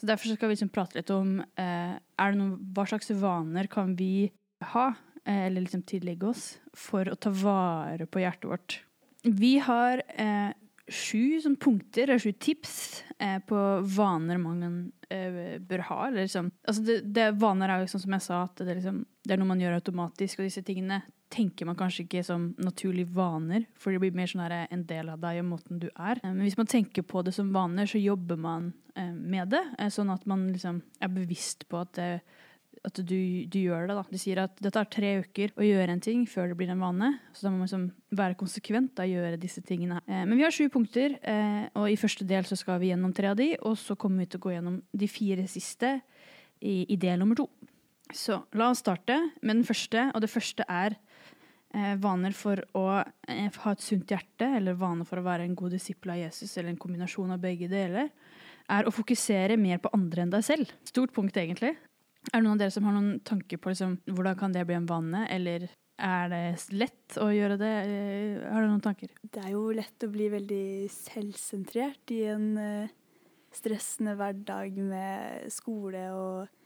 Så 0.00 0.06
Derfor 0.06 0.34
skal 0.34 0.48
vi 0.48 0.54
liksom 0.54 0.72
prate 0.72 0.94
litt 0.96 1.10
om 1.10 1.44
noen, 1.58 2.72
hva 2.72 2.86
slags 2.88 3.10
vaner 3.10 3.68
kan 3.68 3.94
vi 3.94 4.30
ha, 4.62 4.94
eller 5.26 5.60
liksom 5.60 5.82
tillegge 5.84 6.24
oss, 6.24 6.58
for 6.74 7.04
å 7.04 7.18
ta 7.20 7.28
vare 7.28 8.06
på 8.06 8.18
hjertet 8.18 8.48
vårt. 8.48 8.78
Vi 9.22 9.58
har 9.58 10.00
sju 10.90 11.40
sånn 11.42 11.56
punkter, 11.60 12.08
eller 12.08 12.22
sju 12.22 12.32
tips 12.32 12.74
eh, 13.18 13.38
på 13.46 13.60
vaner 13.96 14.40
man 14.42 14.90
eh, 15.08 15.56
bør 15.58 15.86
ha. 15.90 16.00
Eller 16.08 16.26
liksom, 16.26 16.50
altså 16.66 16.84
det, 16.86 16.98
det, 17.14 17.30
vaner 17.40 17.72
er 17.72 17.84
jo 17.84 17.92
sånn 17.94 18.04
som 18.04 18.18
jeg 18.18 18.26
sa, 18.26 18.42
at 18.48 18.62
det, 18.64 18.76
liksom, 18.80 19.00
det 19.24 19.34
er 19.34 19.40
noe 19.40 19.52
man 19.52 19.62
gjør 19.62 19.78
automatisk, 19.78 20.40
og 20.40 20.50
disse 20.50 20.64
tingene 20.66 21.02
tenker 21.30 21.68
man 21.68 21.78
kanskje 21.78 22.04
ikke 22.04 22.24
som 22.26 22.50
naturlige 22.58 23.12
vaner, 23.14 23.64
for 23.78 23.94
det 23.94 24.02
blir 24.02 24.16
mer 24.18 24.30
sånn 24.30 24.42
her 24.42 24.56
en 24.66 24.84
del 24.88 25.12
av 25.12 25.20
deg 25.22 25.40
og 25.44 25.48
måten 25.52 25.80
du 25.82 25.88
er. 25.92 26.18
Eh, 26.18 26.28
Men 26.32 26.42
hvis 26.44 26.58
man 26.58 26.70
tenker 26.70 27.06
på 27.06 27.22
det 27.26 27.34
som 27.36 27.52
vaner, 27.54 27.86
så 27.86 28.02
jobber 28.02 28.40
man 28.40 28.72
eh, 28.96 29.12
med 29.14 29.54
det, 29.54 29.62
eh, 29.78 29.90
sånn 29.94 30.10
at 30.12 30.26
man 30.26 30.48
liksom 30.50 30.82
er 31.00 31.12
bevisst 31.14 31.68
på 31.70 31.84
at, 31.84 31.94
det, 31.98 32.20
at 32.86 32.96
du, 33.04 33.44
du 33.44 33.58
gjør 33.60 33.88
det. 33.90 33.96
Da. 33.98 34.04
De 34.08 34.20
sier 34.20 34.40
at 34.40 34.60
det 34.62 34.72
tar 34.72 34.88
tre 34.88 35.12
uker 35.24 35.52
å 35.60 35.64
gjøre 35.66 35.96
en 35.96 36.02
ting 36.04 36.22
før 36.28 36.50
det 36.50 36.56
blir 36.60 36.70
en 36.72 36.80
vane, 36.80 37.10
så 37.36 37.46
da 37.46 37.52
må 37.52 37.60
man 37.60 37.68
liksom 37.68 37.88
være 38.16 38.38
konsekvent 38.40 38.94
da, 38.96 39.04
gjøre 39.08 39.40
disse 39.40 39.62
tingene. 39.66 40.00
Eh, 40.06 40.24
Men 40.24 40.38
vi 40.38 40.46
har 40.46 40.54
sju 40.54 40.70
punkter, 40.72 41.18
eh, 41.20 41.66
og 41.76 41.90
i 41.90 41.98
første 42.00 42.24
del 42.28 42.48
så 42.48 42.56
skal 42.58 42.80
vi 42.80 42.92
gjennom 42.92 43.12
tre 43.16 43.32
av 43.32 43.36
de, 43.40 43.52
og 43.60 43.76
så 43.80 43.98
kommer 44.00 44.24
vi 44.24 44.30
til 44.32 44.40
å 44.40 44.46
gå 44.46 44.54
gjennom 44.54 44.80
de 44.92 45.10
fire 45.10 45.44
siste 45.50 45.98
i, 46.60 46.86
i 46.88 46.96
del 47.00 47.20
nummer 47.20 47.38
to. 47.38 47.50
Så 48.16 48.40
la 48.58 48.70
oss 48.72 48.80
starte 48.82 49.18
med 49.42 49.60
den 49.60 49.66
første, 49.68 50.08
og 50.14 50.24
det 50.24 50.32
første 50.32 50.64
er 50.66 50.96
eh, 51.76 51.94
vaner 52.00 52.32
for 52.34 52.64
å 52.78 52.86
eh, 53.28 53.60
ha 53.60 53.74
et 53.76 53.84
sunt 53.84 54.08
hjerte, 54.10 54.48
eller 54.56 54.78
vaner 54.80 55.06
for 55.08 55.20
å 55.20 55.26
være 55.28 55.44
en 55.46 55.58
god 55.58 55.76
disippel 55.76 56.16
av 56.16 56.24
Jesus, 56.24 56.56
eller 56.56 56.72
en 56.72 56.80
kombinasjon 56.80 57.36
av 57.36 57.44
begge 57.44 57.68
deler, 57.70 58.08
er 58.70 58.86
å 58.86 58.94
fokusere 58.94 59.56
mer 59.58 59.80
på 59.82 59.92
andre 59.94 60.24
enn 60.24 60.32
deg 60.32 60.44
selv. 60.46 60.74
Stort 60.86 61.12
punkt, 61.14 61.36
egentlig. 61.36 61.74
Er 62.28 62.36
det 62.36 62.44
noen 62.44 62.54
av 62.54 62.60
dere 62.60 62.74
som 62.74 62.86
har 62.86 62.96
noen 62.96 63.20
tanker 63.26 63.60
på 63.60 63.72
liksom, 63.72 63.96
hvordan 64.12 64.36
kan 64.38 64.52
det 64.54 64.66
bli 64.68 64.76
en 64.76 64.88
vane, 64.88 65.24
eller 65.32 65.68
er 66.00 66.30
det 66.32 66.44
lett 66.76 67.16
å 67.20 67.28
gjøre 67.32 67.58
det? 67.60 67.72
Eh, 67.88 68.36
Har 68.44 68.62
dere 68.62 68.70
noen 68.70 68.84
tanker? 68.84 69.12
Det 69.20 69.42
er 69.42 69.52
jo 69.54 69.66
lett 69.76 70.06
å 70.06 70.12
bli 70.12 70.30
veldig 70.32 70.64
selvsentrert 70.92 72.14
i 72.16 72.22
en 72.32 72.46
eh, 72.60 72.94
stressende 73.54 74.14
hverdag 74.18 74.78
med 74.84 75.50
skole 75.52 76.06
og 76.14 76.56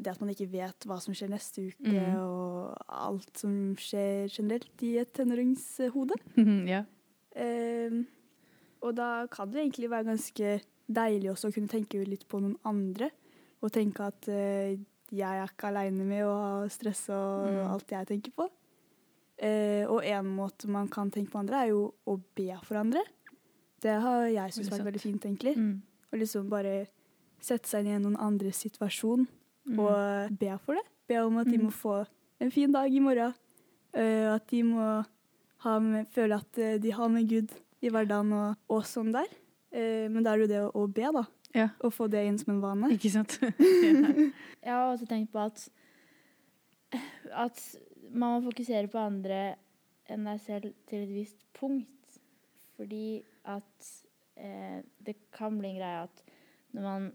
det 0.00 0.14
at 0.14 0.20
man 0.22 0.32
ikke 0.32 0.48
vet 0.52 0.86
hva 0.88 0.96
som 1.02 1.12
skjer 1.16 1.28
neste 1.32 1.66
uke, 1.68 1.92
mm. 1.92 2.14
og 2.22 2.92
alt 3.04 3.42
som 3.42 3.52
skjer 3.76 4.30
generelt 4.32 4.84
i 4.86 4.94
et 5.02 5.12
tenåringshode. 5.16 6.16
ja. 6.72 6.84
um, 7.36 8.04
Og 8.80 8.94
da 8.96 9.10
kan 9.32 9.50
det 9.52 9.60
egentlig 9.60 9.90
være 9.92 10.08
ganske 10.08 10.54
deilig 10.90 11.34
også 11.34 11.50
å 11.50 11.54
kunne 11.54 11.70
tenke 11.70 12.00
litt 12.06 12.24
på 12.30 12.40
noen 12.40 12.56
andre. 12.64 13.10
Og 13.60 13.74
tenke 13.74 14.06
at 14.08 14.30
eh, 14.32 14.80
jeg 15.10 15.40
er 15.42 15.48
ikke 15.50 15.68
aleine 15.68 16.04
med 16.06 16.22
å 16.24 16.34
ha 16.38 16.68
stress 16.68 17.08
og 17.10 17.48
Mm. 17.50 17.70
alt 17.72 17.90
jeg 17.90 18.06
tenker 18.06 18.32
på. 18.36 18.48
Eh, 19.40 19.84
og 19.88 20.04
en 20.04 20.26
måte 20.36 20.68
man 20.68 20.88
kan 20.88 21.10
tenke 21.10 21.30
på 21.32 21.38
andre, 21.40 21.62
er 21.64 21.68
jo 21.72 21.94
å 22.06 22.18
be 22.36 22.50
for 22.62 22.76
andre. 22.76 23.00
Det 23.80 23.94
har 24.02 24.26
jeg 24.28 24.52
syntes 24.52 24.70
vært 24.74 24.84
veldig 24.90 25.00
fint, 25.00 25.24
egentlig. 25.24 25.56
Mm. 25.56 25.80
Å 26.12 26.18
liksom 26.20 26.48
bare 26.50 26.86
sette 27.40 27.66
seg 27.70 27.86
inn 27.86 27.94
i 27.96 28.02
noen 28.04 28.18
andres 28.20 28.56
situasjon 28.60 29.26
Mm. 29.66 29.78
og 29.78 30.38
be 30.38 30.58
for 30.58 30.74
det. 30.74 30.84
Be 31.08 31.16
om 31.24 31.38
at 31.38 31.46
de 31.46 31.56
Mm. 31.58 31.64
må 31.66 31.70
få 31.72 32.06
en 32.40 32.50
fin 32.50 32.70
dag 32.72 32.92
i 32.92 33.00
morgen. 33.00 33.34
Uh, 33.94 34.34
at 34.36 34.46
de 34.48 34.62
må 34.62 35.04
ha 35.64 35.78
med, 35.80 36.06
føle 36.14 36.34
at 36.36 36.58
eh, 36.58 36.78
de 36.78 36.90
har 36.92 37.08
med 37.08 37.28
Gud 37.28 37.50
i 37.82 37.88
hverdagen 37.88 38.32
og, 38.32 38.56
og 38.68 38.82
sånn 38.84 39.10
der. 39.12 39.26
Uh, 39.74 40.08
men 40.08 40.22
da 40.22 40.32
er 40.34 40.38
det 40.38 40.48
jo 40.48 40.54
det 40.54 40.60
å, 40.74 40.84
å 40.84 40.86
be, 40.92 41.02
da. 41.12 41.24
Ja. 41.54 41.68
Og 41.82 41.92
få 41.92 42.06
det 42.10 42.24
inn 42.28 42.38
som 42.38 42.54
en 42.54 42.62
vane. 42.62 42.92
Ikke 42.94 43.10
sant? 43.10 43.38
Jeg 44.64 44.70
har 44.70 44.86
også 44.92 45.06
tenkt 45.10 45.32
på 45.32 45.38
at 45.48 45.68
at 47.30 47.58
man 48.10 48.36
må 48.42 48.50
fokusere 48.50 48.88
på 48.90 48.98
andre 48.98 49.40
enn 50.10 50.24
deg 50.26 50.40
selv 50.42 50.72
til 50.90 51.04
et 51.04 51.12
visst 51.14 51.44
punkt. 51.54 52.16
Fordi 52.76 53.20
at 53.50 53.90
eh, 54.40 54.80
det 55.06 55.16
kan 55.34 55.58
bli 55.60 55.70
en 55.70 55.78
greie 55.78 56.00
at 56.06 56.24
når 56.74 56.82
man 56.86 57.10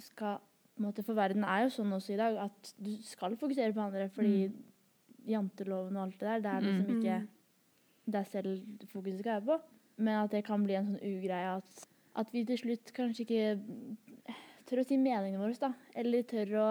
skal 0.00 0.38
måte, 0.80 1.02
For 1.04 1.12
verden 1.18 1.44
er 1.44 1.66
jo 1.66 1.72
sånn 1.74 1.92
også 1.92 2.14
i 2.14 2.16
dag 2.20 2.38
at 2.40 2.70
du 2.80 2.94
skal 3.04 3.34
fokusere 3.36 3.74
på 3.76 3.82
andre 3.84 4.06
fordi 4.08 4.46
janteloven 5.28 5.98
og 5.98 6.06
alt 6.06 6.20
det 6.22 6.28
der, 6.30 6.40
det 6.40 6.50
er 6.54 6.64
liksom 6.64 6.86
Mm. 6.86 7.00
ikke 7.02 7.18
deg 8.16 8.26
selv 8.30 8.62
fokuset 8.88 9.18
skal 9.20 9.34
være 9.34 9.44
på. 9.50 9.58
Men 10.00 10.22
at 10.22 10.30
det 10.32 10.40
kan 10.46 10.64
bli 10.64 10.78
en 10.78 10.86
sånn 10.94 11.02
ugreie 11.04 11.50
at, 11.58 11.82
at 12.16 12.32
vi 12.34 12.44
til 12.44 12.58
slutt 12.58 12.92
kanskje 12.96 13.24
ikke 13.26 14.34
tør 14.66 14.82
å 14.82 14.86
si 14.86 14.96
meningene 14.98 15.40
våre, 15.42 15.54
da. 15.60 15.72
Eller 15.98 16.22
tør 16.22 16.54
å 16.60 16.68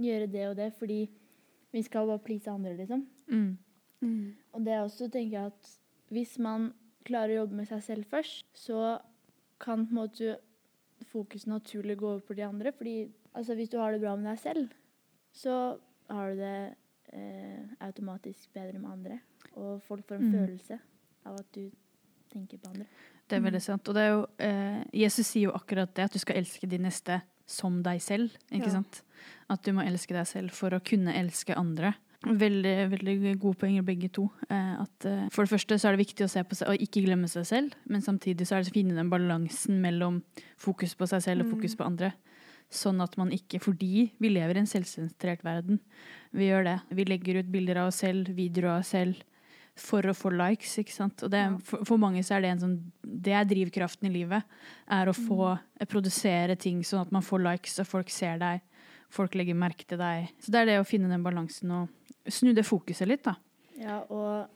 gjøre 0.00 0.28
det 0.32 0.46
og 0.50 0.56
det 0.56 0.70
fordi 0.78 1.00
vi 1.72 1.82
skal 1.82 2.06
bare 2.08 2.18
please 2.24 2.50
andre, 2.50 2.74
liksom. 2.76 3.06
Mm. 3.28 3.58
Mm. 4.02 4.34
Og 4.52 4.64
det 4.66 4.72
er 4.74 4.82
også, 4.84 5.08
tenker 5.12 5.38
jeg, 5.38 5.46
at 5.52 6.12
hvis 6.12 6.38
man 6.42 6.72
klarer 7.06 7.32
å 7.36 7.40
jobbe 7.42 7.56
med 7.62 7.68
seg 7.70 7.82
selv 7.82 8.04
først, 8.10 8.44
så 8.54 8.98
kan 9.62 9.86
på 9.86 9.94
en 9.94 10.00
måte 10.02 10.36
fokus 11.08 11.46
naturlig 11.46 11.96
gå 11.98 12.08
over 12.10 12.20
på 12.26 12.36
de 12.36 12.44
andre. 12.46 12.72
Fordi 12.72 13.08
altså, 13.34 13.54
hvis 13.56 13.70
du 13.72 13.78
har 13.80 13.92
det 13.92 14.02
bra 14.02 14.14
med 14.16 14.28
deg 14.28 14.38
selv, 14.42 14.74
så 15.32 15.78
har 16.10 16.32
du 16.34 16.42
det 16.42 16.74
eh, 17.12 17.62
automatisk 17.80 18.52
bedre 18.52 18.78
med 18.78 18.90
andre. 18.90 19.20
Og 19.56 19.80
folk 19.82 20.04
får 20.08 20.20
en 20.20 20.28
Mm. 20.30 20.36
følelse 20.38 20.78
av 21.26 21.38
at 21.40 21.52
du 21.54 21.70
tenker 22.32 22.58
på 22.62 22.70
andre. 22.72 22.86
Det 23.28 23.38
er 23.38 23.44
veldig 23.44 23.62
sant. 23.62 23.88
Og 23.88 23.94
det 23.94 24.02
er 24.02 24.10
jo, 24.12 24.26
eh, 24.38 24.84
Jesus 25.04 25.26
sier 25.26 25.48
jo 25.50 25.52
akkurat 25.56 25.92
det, 25.94 26.04
at 26.08 26.12
du 26.12 26.18
skal 26.18 26.36
elske 26.42 26.68
de 26.68 26.78
neste 26.78 27.20
som 27.46 27.82
deg 27.82 28.00
selv. 28.00 28.30
ikke 28.50 28.66
Ja. 28.66 28.78
sant? 28.80 29.02
At 29.50 29.62
du 29.62 29.72
må 29.72 29.84
elske 29.86 30.12
deg 30.16 30.26
selv 30.26 30.50
for 30.50 30.70
å 30.70 30.82
kunne 30.82 31.14
elske 31.14 31.54
andre. 31.56 31.94
Veldig 32.24 32.88
veldig 32.90 33.14
gode 33.40 33.58
poenger 33.58 33.82
begge 33.82 34.08
to. 34.12 34.30
Eh, 34.48 34.80
at, 34.80 35.04
eh, 35.06 35.28
for 35.30 35.44
det 35.44 35.50
første 35.50 35.74
så 35.78 35.88
er 35.88 35.96
det 35.96 36.06
viktig 36.06 36.24
å 36.24 36.30
se 36.30 36.42
på 36.44 36.54
seg 36.54 36.68
og 36.68 36.78
ikke 36.78 37.02
glemme 37.04 37.28
seg 37.28 37.44
selv, 37.44 37.72
men 37.88 38.00
samtidig 38.00 38.46
så 38.46 38.56
er 38.56 38.62
det 38.62 38.70
å 38.70 38.76
finne 38.78 38.94
den 38.94 39.10
balansen 39.10 39.80
mellom 39.82 40.22
fokus 40.56 40.94
på 40.94 41.08
seg 41.08 41.20
selv 41.22 41.40
og 41.42 41.46
Mm. 41.46 41.52
fokus 41.60 41.74
på 41.76 41.84
andre. 41.86 42.12
Sånn 42.70 43.02
at 43.02 43.18
man 43.18 43.30
ikke 43.30 43.60
Fordi 43.60 44.12
vi 44.20 44.28
lever 44.30 44.54
i 44.56 44.58
en 44.60 44.66
selvsentrert 44.66 45.42
verden. 45.42 45.80
Vi 46.32 46.48
gjør 46.48 46.64
det. 46.64 46.80
Vi 46.96 47.04
legger 47.04 47.38
ut 47.40 47.50
bilder 47.52 47.76
av 47.78 47.88
oss 47.88 47.96
selv, 47.96 48.28
videoer 48.28 48.70
av 48.76 48.80
oss 48.80 48.88
selv, 48.88 49.16
for 49.78 50.04
å 50.04 50.14
få 50.16 50.32
likes, 50.34 50.74
ikke 50.80 50.94
sant. 50.94 51.22
Og 51.24 51.32
det, 51.32 51.42
for, 51.66 51.84
for 51.88 52.00
mange 52.00 52.22
så 52.26 52.36
er 52.36 52.44
det 52.44 52.50
en 52.52 52.62
sånn 52.62 52.76
Det 53.00 53.32
er 53.36 53.48
drivkraften 53.48 54.10
i 54.10 54.12
livet. 54.12 54.48
Er 54.92 55.08
å 55.08 55.16
få 55.16 55.54
eh, 55.54 55.86
produsere 55.88 56.56
ting 56.60 56.82
sånn 56.84 57.06
at 57.06 57.14
man 57.14 57.24
får 57.24 57.44
likes, 57.46 57.78
og 57.80 57.88
folk 57.88 58.12
ser 58.12 58.40
deg. 58.42 58.64
Folk 59.12 59.36
legger 59.36 59.56
merke 59.58 59.86
til 59.88 60.00
deg. 60.00 60.28
Så 60.40 60.52
det 60.52 60.62
er 60.62 60.70
det 60.70 60.80
å 60.80 60.88
finne 60.88 61.10
den 61.12 61.24
balansen 61.24 61.72
og 61.76 62.32
snu 62.32 62.52
det 62.56 62.66
fokuset 62.68 63.08
litt, 63.08 63.24
da. 63.24 63.36
Ja, 63.80 64.02
og 64.08 64.50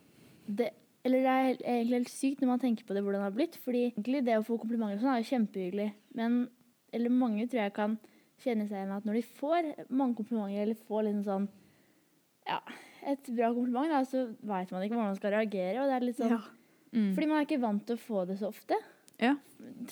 det 0.47 0.73
Eller 1.07 1.23
det 1.23 1.33
er 1.33 1.49
egentlig 1.55 1.99
helt 2.01 2.11
sykt 2.11 2.41
når 2.43 2.49
man 2.51 2.61
tenker 2.61 2.83
på 2.83 2.95
det, 2.95 3.03
hvordan 3.07 3.21
det 3.23 3.29
har 3.29 3.35
blitt. 3.37 3.57
Fordi 3.63 3.85
egentlig 3.87 4.25
det 4.27 4.41
å 4.41 4.47
få 4.47 4.57
komplimenter 4.59 4.99
og 4.99 5.05
sånn 5.05 5.13
er 5.13 5.21
jo 5.23 5.29
kjempehyggelig. 5.29 5.91
Men 6.19 6.41
eller 6.97 7.13
mange 7.15 7.47
tror 7.47 7.61
jeg 7.63 7.75
kan 7.77 7.95
kjenne 8.43 8.67
seg 8.67 8.81
igjen 8.81 8.95
at 8.97 9.07
når 9.07 9.21
de 9.21 9.23
får 9.39 9.69
mange 9.87 10.19
komplimenter, 10.19 10.65
eller 10.65 10.81
får 10.89 11.07
liksom 11.07 11.23
sånn 11.29 11.47
Ja, 12.47 12.59
et 13.07 13.29
bra 13.37 13.53
kompliment, 13.55 13.89
da, 13.93 14.03
så 14.05 14.27
veit 14.43 14.71
man 14.75 14.83
ikke 14.83 14.97
hvordan 14.97 15.13
man 15.13 15.17
skal 15.21 15.35
reagere. 15.37 15.79
Og 15.83 15.89
det 15.91 15.97
er 15.97 16.07
litt 16.09 16.19
sånn 16.21 16.35
Ja. 16.37 16.43
Mm. 16.97 17.11
Fordi 17.15 17.27
man 17.29 17.39
er 17.41 17.45
ikke 17.47 17.61
vant 17.61 17.83
til 17.87 17.97
å 17.97 18.01
få 18.01 18.27
det 18.27 18.39
så 18.41 18.49
ofte. 18.49 18.77
Ja. 19.21 19.35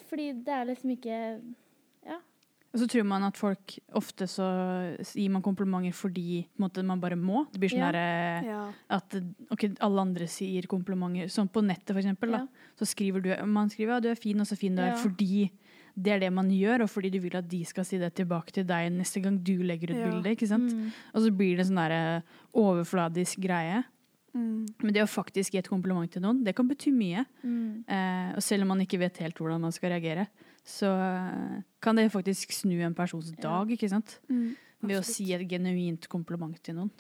Fordi 0.09 0.33
det 0.45 0.53
er 0.55 0.65
liksom 0.69 0.91
ikke 0.97 1.19
Og 2.75 2.81
så 2.81 2.89
tror 2.91 3.05
man 3.07 3.23
at 3.23 3.37
folk 3.39 3.77
ofte 3.95 4.27
så 4.27 4.45
gir 5.15 5.31
man 5.31 5.43
komplimenter 5.47 5.95
fordi 5.95 6.41
på 6.43 6.59
en 6.59 6.65
måte, 6.65 6.83
man 6.83 6.99
bare 6.99 7.15
må. 7.15 7.45
Det 7.53 7.61
blir 7.63 7.71
sånn 7.71 7.79
Ja. 7.85 7.93
derre 7.93 8.47
ja. 8.49 8.73
at 8.91 9.15
ok, 9.55 9.77
alle 9.79 10.01
andre 10.01 10.27
sier 10.27 10.67
komplimenter. 10.67 11.31
Sånn 11.31 11.49
på 11.49 11.63
nettet, 11.63 11.93
for 11.95 12.01
eksempel. 12.03 12.33
Da. 12.33 12.39
Ja. 12.39 12.47
Så 12.77 12.89
skriver 12.91 13.23
du, 13.23 13.31
man 13.47 13.71
skriver 13.71 13.95
ja, 13.95 14.01
du 14.01 14.09
er 14.11 14.17
fin 14.19 14.41
og 14.41 14.47
så 14.51 14.59
fin 14.59 14.75
du 14.75 14.83
er, 14.83 14.89
Ja. 14.89 14.97
fordi 14.97 15.53
det 15.97 16.13
er 16.13 16.19
det 16.25 16.33
man 16.33 16.49
gjør, 16.51 16.83
og 16.83 16.91
fordi 16.91 17.11
du 17.11 17.21
vil 17.23 17.37
at 17.39 17.47
de 17.49 17.65
skal 17.65 17.85
si 17.87 17.99
det 17.99 18.13
tilbake 18.19 18.51
til 18.53 18.65
deg 18.67 18.91
neste 18.93 19.21
gang 19.23 19.37
du 19.43 19.53
legger 19.63 19.93
ut 19.93 19.97
Ja. 20.01 20.11
bilde. 20.11 20.31
ikke 20.35 20.49
sant? 20.49 20.73
Mm. 20.75 20.91
Og 21.15 21.23
så 21.23 21.31
blir 21.37 21.57
det 21.57 21.67
sånn 21.67 21.77
derre 21.79 22.23
overfladisk 22.55 23.41
greie. 23.45 23.85
Mm. 24.35 24.67
Men 24.83 24.93
det 24.97 25.05
å 25.05 25.07
faktisk 25.11 25.55
gi 25.55 25.61
et 25.61 25.69
kompliment 25.71 26.11
til 26.11 26.23
noen, 26.25 26.43
det 26.45 26.57
kan 26.59 26.67
bety 26.67 26.91
mye. 26.91 27.25
Mm. 27.45 27.85
Eh, 27.87 28.33
og 28.35 28.43
selv 28.43 28.63
om 28.67 28.73
man 28.75 28.81
ikke 28.83 28.99
vet 28.99 29.21
helt 29.23 29.39
hvordan 29.39 29.61
man 29.63 29.73
skal 29.73 29.91
reagere, 29.95 30.27
så 30.67 30.91
eh, 30.91 31.63
kan 31.85 31.95
det 31.97 32.09
faktisk 32.11 32.51
snu 32.53 32.81
en 32.83 32.95
persons 32.95 33.31
Ja. 33.37 33.43
dag, 33.47 33.71
ikke 33.71 33.89
sant? 33.93 34.19
Mm. 34.29 34.57
Ved 34.83 34.99
å 34.99 35.05
si 35.07 35.33
et 35.33 35.47
genuint 35.49 36.09
kompliment 36.09 36.59
til 36.63 36.75
noen. 36.75 36.91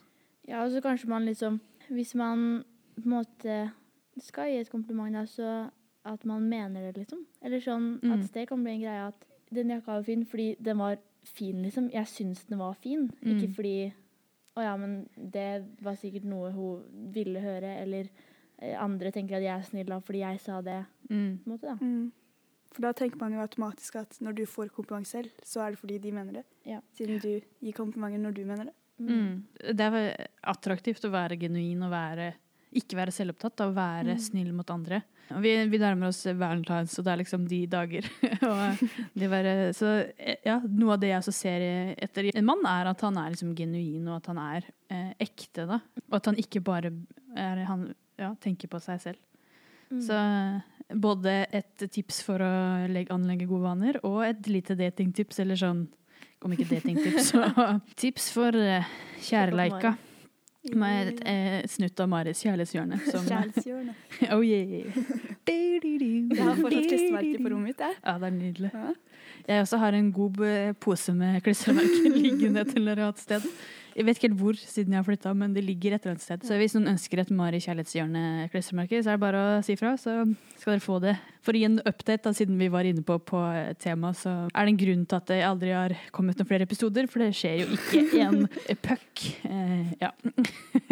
Ja, 0.46 0.62
og 0.64 0.70
så 0.70 0.80
kanskje 0.84 1.08
man 1.08 1.24
liksom 1.26 1.60
Hvis 1.90 2.14
man 2.14 2.64
på 2.96 3.04
en 3.04 3.12
måte 3.12 3.72
skal 4.22 4.46
gi 4.48 4.60
et 4.62 4.70
kompliment, 4.70 5.12
da, 5.12 5.24
så 5.28 5.70
at 6.04 6.24
man 6.24 6.48
mener 6.48 6.92
det, 6.92 6.96
liksom. 7.06 7.24
Eller 7.42 7.60
sånn 7.60 8.00
Mm. 8.02 8.12
at 8.12 8.32
det 8.32 8.48
kan 8.48 8.62
bli 8.62 8.72
en 8.72 8.80
greie 8.82 9.06
at 9.08 9.24
den 9.52 9.68
jakka 9.68 9.86
var 9.86 10.02
fin 10.02 10.24
fordi 10.24 10.56
den 10.60 10.78
var 10.78 10.96
fin, 11.24 11.62
liksom. 11.62 11.90
Jeg 11.92 12.06
syns 12.06 12.44
den 12.48 12.58
var 12.58 12.74
fin, 12.74 13.10
Mm. 13.22 13.38
ikke 13.40 13.54
fordi 13.54 13.92
Å 14.56 14.62
ja, 14.62 14.76
men 14.76 15.08
det 15.16 15.64
var 15.82 15.94
sikkert 15.96 16.22
noe 16.22 16.52
hun 16.52 17.10
ville 17.12 17.40
høre, 17.40 17.80
eller 17.82 18.08
eh, 18.62 18.76
andre 18.80 19.10
tenker 19.10 19.34
at 19.34 19.42
jeg 19.42 19.58
er 19.58 19.62
snill 19.64 19.86
da 19.86 19.98
fordi 19.98 20.20
jeg 20.20 20.38
sa 20.40 20.60
det, 20.60 20.86
Mm. 21.10 21.38
på 21.42 21.46
en 21.46 21.52
måte, 21.58 21.62
da. 21.62 21.74
Mm. 21.74 22.12
For 22.70 22.82
da 22.82 22.92
tenker 22.92 23.18
man 23.18 23.32
jo 23.32 23.40
automatisk 23.40 23.96
at 23.96 24.10
når 24.20 24.34
du 24.36 24.46
får 24.46 24.70
kompliment 24.70 25.04
selv, 25.06 25.28
så 25.42 25.60
er 25.66 25.70
det 25.72 25.78
fordi 25.80 25.98
de 26.00 26.12
mener 26.12 26.32
det. 26.34 26.44
Ja. 26.64 26.78
Siden 26.96 27.20
du 27.20 27.40
gir 27.60 27.72
komplimenter 27.72 28.20
når 28.20 28.32
du 28.34 28.44
mener 28.44 28.64
det. 28.66 28.74
Mm. 29.00 29.42
Det 29.74 29.80
er 29.80 30.26
attraktivt 30.44 31.02
å 31.04 31.10
være 31.10 31.36
genuin 31.36 31.82
og 31.82 31.90
være, 31.90 32.34
ikke 32.74 32.96
være 32.98 33.12
selvopptatt, 33.14 33.60
å 33.64 33.72
være 33.74 34.14
Mm. 34.14 34.20
snill 34.20 34.52
mot 34.52 34.70
andre. 34.70 35.02
Vi, 35.40 35.52
vi 35.72 35.78
nærmer 35.80 36.10
oss 36.10 36.22
valentines, 36.26 36.98
og 37.00 37.04
det 37.06 37.12
er 37.14 37.20
liksom 37.22 37.46
de 37.48 37.60
dager. 37.72 38.04
og 38.50 38.82
det 39.16 39.30
være, 39.32 39.54
så 39.72 39.92
eh, 40.18 40.36
ja, 40.44 40.58
Noe 40.68 40.92
av 40.94 41.00
det 41.00 41.08
jeg 41.14 41.22
også 41.22 41.32
ser 41.32 41.64
etter 41.96 42.28
en 42.34 42.44
mann, 42.44 42.60
er 42.68 42.90
at 42.92 43.00
han 43.06 43.16
er 43.22 43.32
liksom 43.32 43.54
genuin, 43.56 44.04
og 44.10 44.18
at 44.18 44.26
han 44.34 44.38
er 44.42 44.68
eh, 44.90 45.12
ekte. 45.24 45.64
da. 45.70 45.80
Og 46.10 46.18
at 46.20 46.26
han 46.28 46.36
ikke 46.42 46.60
bare 46.66 46.92
er, 47.34 47.64
han, 47.70 47.88
ja, 48.20 48.34
tenker 48.44 48.68
på 48.68 48.80
seg 48.84 49.00
selv. 49.00 49.18
Mm. 49.90 50.00
Så 50.04 50.12
eh, 50.20 50.94
både 51.00 51.46
et 51.56 51.86
tips 51.90 52.20
for 52.26 52.44
å 52.44 52.52
legge, 52.92 53.12
anlegge 53.14 53.48
gode 53.48 53.64
vaner, 53.64 53.98
og 54.04 54.20
et 54.28 54.44
lite 54.52 54.76
datingtips, 54.76 55.40
eller 55.40 55.56
sånn 55.56 55.86
Om 56.44 56.52
ikke 56.52 56.66
datingtips, 56.68 57.30
så 57.32 57.46
tips 57.96 58.26
for 58.34 58.52
kjæreleika. 58.52 59.24
kjærleika. 59.24 59.94
Med 60.72 61.10
et 61.10 61.18
eh, 61.28 61.56
snutt 61.68 61.98
av 62.00 62.08
Maris 62.08 62.40
kjærlighetshjørne. 62.40 62.96
Som, 63.04 63.26
Kjærlighetshjørnet. 63.28 64.06
oh 64.34 64.40
yeah. 64.40 64.86
Jeg 65.44 66.40
har 66.40 66.56
fortsatt 66.56 66.86
klistremerker 66.88 67.42
på 67.44 67.50
rommet 67.52 67.74
mitt, 67.74 67.82
jeg. 67.84 67.96
Ja, 68.06 68.14
det 68.22 68.28
er 68.30 68.36
nydelig. 68.38 68.70
Ja. 68.72 68.92
Jeg 69.44 69.64
også 69.66 69.80
har 69.82 69.96
en 69.98 70.10
god 70.16 70.40
eh, 70.48 70.72
pose 70.80 71.12
med 71.16 71.42
klistremerker 71.44 72.16
liggende 72.16 72.64
et 72.64 72.72
eller 72.80 73.02
annet 73.04 73.20
sted. 73.20 73.44
Jeg 73.94 74.06
vet 74.08 74.18
ikke 74.18 74.26
helt 74.26 74.40
hvor, 74.40 74.56
siden 74.58 74.94
jeg 74.94 74.98
har 74.98 75.06
flytta, 75.06 75.32
men 75.38 75.52
det 75.54 75.62
ligger 75.62 75.94
et 75.94 76.02
eller 76.02 76.16
annet 76.16 76.24
sted. 76.24 76.42
Så 76.46 76.56
hvis 76.58 76.74
noen 76.74 76.90
ønsker 76.94 77.20
et 77.22 77.30
Mari 77.30 77.60
kjærlighetshjørne-klistremerke, 77.62 78.98
så 78.98 79.12
er 79.12 79.18
det 79.18 79.22
bare 79.22 79.42
å 79.42 79.60
si 79.62 79.76
fra, 79.78 79.92
så 80.00 80.16
skal 80.58 80.72
dere 80.72 80.82
få 80.82 80.98
det. 81.04 81.14
For 81.46 81.54
å 81.54 81.60
gi 81.60 81.68
en 81.68 81.78
update, 81.78 82.24
da, 82.24 82.32
siden 82.34 82.58
vi 82.58 82.70
var 82.74 82.88
inne 82.88 83.04
på, 83.06 83.20
på 83.22 83.42
temaet, 83.82 84.18
så 84.18 84.34
er 84.50 84.66
det 84.66 84.74
en 84.74 84.80
grunn 84.82 85.06
til 85.06 85.20
at 85.20 85.30
det 85.30 85.40
aldri 85.46 85.72
har 85.76 85.94
kommet 86.16 86.40
noen 86.40 86.50
flere 86.50 86.66
episoder, 86.66 87.06
for 87.10 87.22
det 87.22 87.30
skjer 87.38 87.62
jo 87.62 87.78
ikke 87.78 88.02
en 88.26 88.44
puck. 88.82 89.24
Eh, 89.46 89.94
ja. 90.02 90.10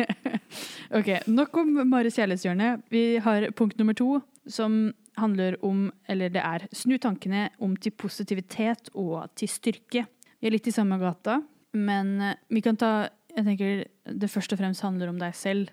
ok, 0.99 1.15
nok 1.27 1.63
om 1.65 1.77
Maris 1.91 2.21
kjærlighetshjørne. 2.21 2.75
Vi 2.93 3.07
har 3.25 3.51
punkt 3.59 3.83
nummer 3.83 3.99
to, 3.99 4.21
som 4.47 4.93
handler 5.19 5.59
om, 5.67 5.89
eller 6.07 6.31
det 6.33 6.43
er, 6.47 6.71
snu 6.71 6.95
tankene 7.03 7.49
om 7.63 7.75
til 7.77 7.95
positivitet 7.99 8.95
og 8.95 9.27
til 9.35 9.51
styrke. 9.51 10.07
Vi 10.39 10.49
er 10.49 10.55
litt 10.55 10.71
i 10.71 10.75
samme 10.75 10.99
gata, 11.03 11.41
men 11.73 12.21
eh, 12.21 12.41
vi 12.53 12.63
kan 12.65 12.79
ta 12.79 13.09
jeg 13.33 13.47
tenker 13.47 13.79
Det 14.21 14.29
først 14.29 14.53
og 14.53 14.59
fremst 14.61 14.85
handler 14.85 15.09
om 15.09 15.21
deg 15.21 15.33
selv. 15.37 15.71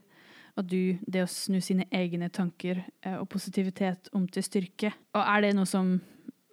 at 0.59 0.67
du, 0.67 0.97
det 1.07 1.21
å 1.23 1.27
snu 1.29 1.61
sine 1.63 1.85
egne 1.91 2.27
tanker 2.29 2.81
eh, 3.05 3.15
og 3.15 3.29
positivitet 3.31 4.09
om 4.15 4.25
til 4.27 4.43
styrke. 4.43 4.91
Og 5.15 5.21
er 5.21 5.41
det 5.45 5.51
noe 5.55 5.67
som 5.69 5.93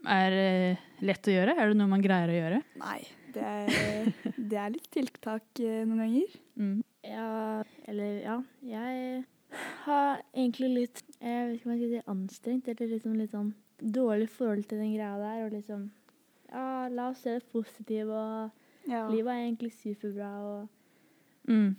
er 0.06 0.36
eh, 0.38 0.82
lett 1.02 1.26
å 1.26 1.34
gjøre? 1.34 1.56
Er 1.56 1.70
det 1.70 1.78
noe 1.78 1.90
man 1.90 2.04
greier 2.04 2.30
å 2.30 2.36
gjøre? 2.36 2.60
Nei, 2.82 3.00
det 3.34 3.46
er, 3.46 4.10
det 4.50 4.60
er 4.62 4.74
litt 4.74 4.90
tiltak 4.94 5.62
noen 5.62 6.04
ganger. 6.04 6.36
Mm. 6.54 6.76
Ja, 7.06 7.30
eller 7.90 8.20
ja. 8.22 8.36
Jeg 8.66 9.24
har 9.86 10.22
egentlig 10.34 10.70
litt 10.74 11.02
Jeg 11.20 11.48
vet 11.48 11.56
ikke 11.56 11.68
om 11.68 11.74
jeg 11.74 11.80
skal 11.80 11.92
si 11.94 12.04
anstrengt, 12.14 12.68
eller 12.70 12.92
liksom 12.92 13.18
litt 13.18 13.34
sånn 13.34 13.52
dårlig 13.80 14.28
forhold 14.32 14.68
til 14.70 14.82
den 14.82 14.94
greia 14.94 15.16
der. 15.22 15.46
Og 15.46 15.56
liksom 15.56 15.90
Ja, 16.50 16.86
la 16.92 17.10
oss 17.10 17.24
se 17.26 17.40
det 17.40 17.48
positive, 17.50 18.14
og 18.14 18.65
Ja. 18.88 19.08
livet 19.10 19.26
er 19.32 19.44
egentlig 19.52 19.72
superbra, 19.72 20.30
og 20.44 20.68
Mm. 21.48 21.76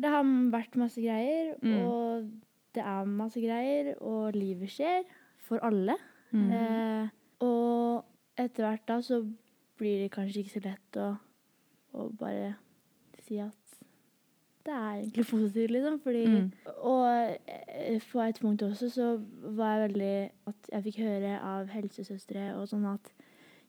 Det 0.00 0.08
har 0.08 0.22
vært 0.24 0.74
masse 0.80 0.96
greier, 1.02 1.54
Mm. 1.62 1.82
og 1.84 2.30
det 2.74 2.82
er 2.82 3.04
masse 3.04 3.40
greier, 3.40 3.94
og 4.00 4.32
livet 4.32 4.70
skjer 4.70 5.02
for 5.38 5.58
alle. 5.62 5.96
Mm. 6.32 6.50
Eh, 6.52 7.08
og 7.40 8.04
etter 8.38 8.64
hvert 8.64 8.86
da 8.88 9.00
så 9.02 9.18
blir 9.76 9.98
det 10.02 10.10
kanskje 10.12 10.38
ikke 10.40 10.54
så 10.60 10.64
lett 10.64 10.96
å, 10.96 11.18
å 11.94 12.08
bare 12.16 12.54
si 13.20 13.36
at 13.38 13.52
det 14.64 14.72
er 14.72 15.02
egentlig 15.02 15.26
positivt, 15.34 15.70
liksom. 15.70 16.00
Fordi, 16.00 16.24
Mm. 16.26 16.52
Og 16.82 17.36
eh, 17.68 17.98
på 18.12 18.20
et 18.28 18.40
punkt 18.40 18.62
også 18.62 18.88
så 18.90 19.20
var 19.42 19.76
jeg 19.76 19.90
veldig 19.90 20.30
At 20.46 20.70
jeg 20.72 20.82
fikk 20.84 20.98
høre 21.04 21.38
av 21.42 21.66
helsesøstre 21.68 22.54
og 22.56 22.66
sånn 22.68 22.86
at 22.94 23.12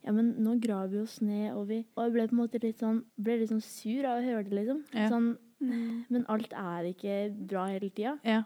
ja, 0.05 0.11
men 0.11 0.33
nå 0.43 0.57
graver 0.59 0.89
vi 0.89 0.99
oss 1.01 1.21
ned, 1.21 1.53
og 1.55 1.67
vi 1.67 1.85
Og 1.95 2.03
jeg 2.03 2.11
ble 2.13 2.27
på 2.27 2.33
en 2.35 2.41
måte 2.47 2.61
litt 2.63 2.79
sånn, 2.79 3.03
ble 3.17 3.37
litt 3.39 3.49
sånn 3.49 3.61
sur 3.63 4.05
av 4.05 4.19
å 4.19 4.25
høre 4.25 4.43
det, 4.49 4.55
liksom. 4.59 4.83
Ja. 4.93 5.09
Sånn, 5.09 5.37
Mm. 5.63 6.05
men 6.09 6.25
alt 6.27 6.51
er 6.51 6.83
ikke 6.91 7.31
bra 7.47 7.67
hele 7.67 7.89
tida. 7.89 8.19
Ja. 8.25 8.43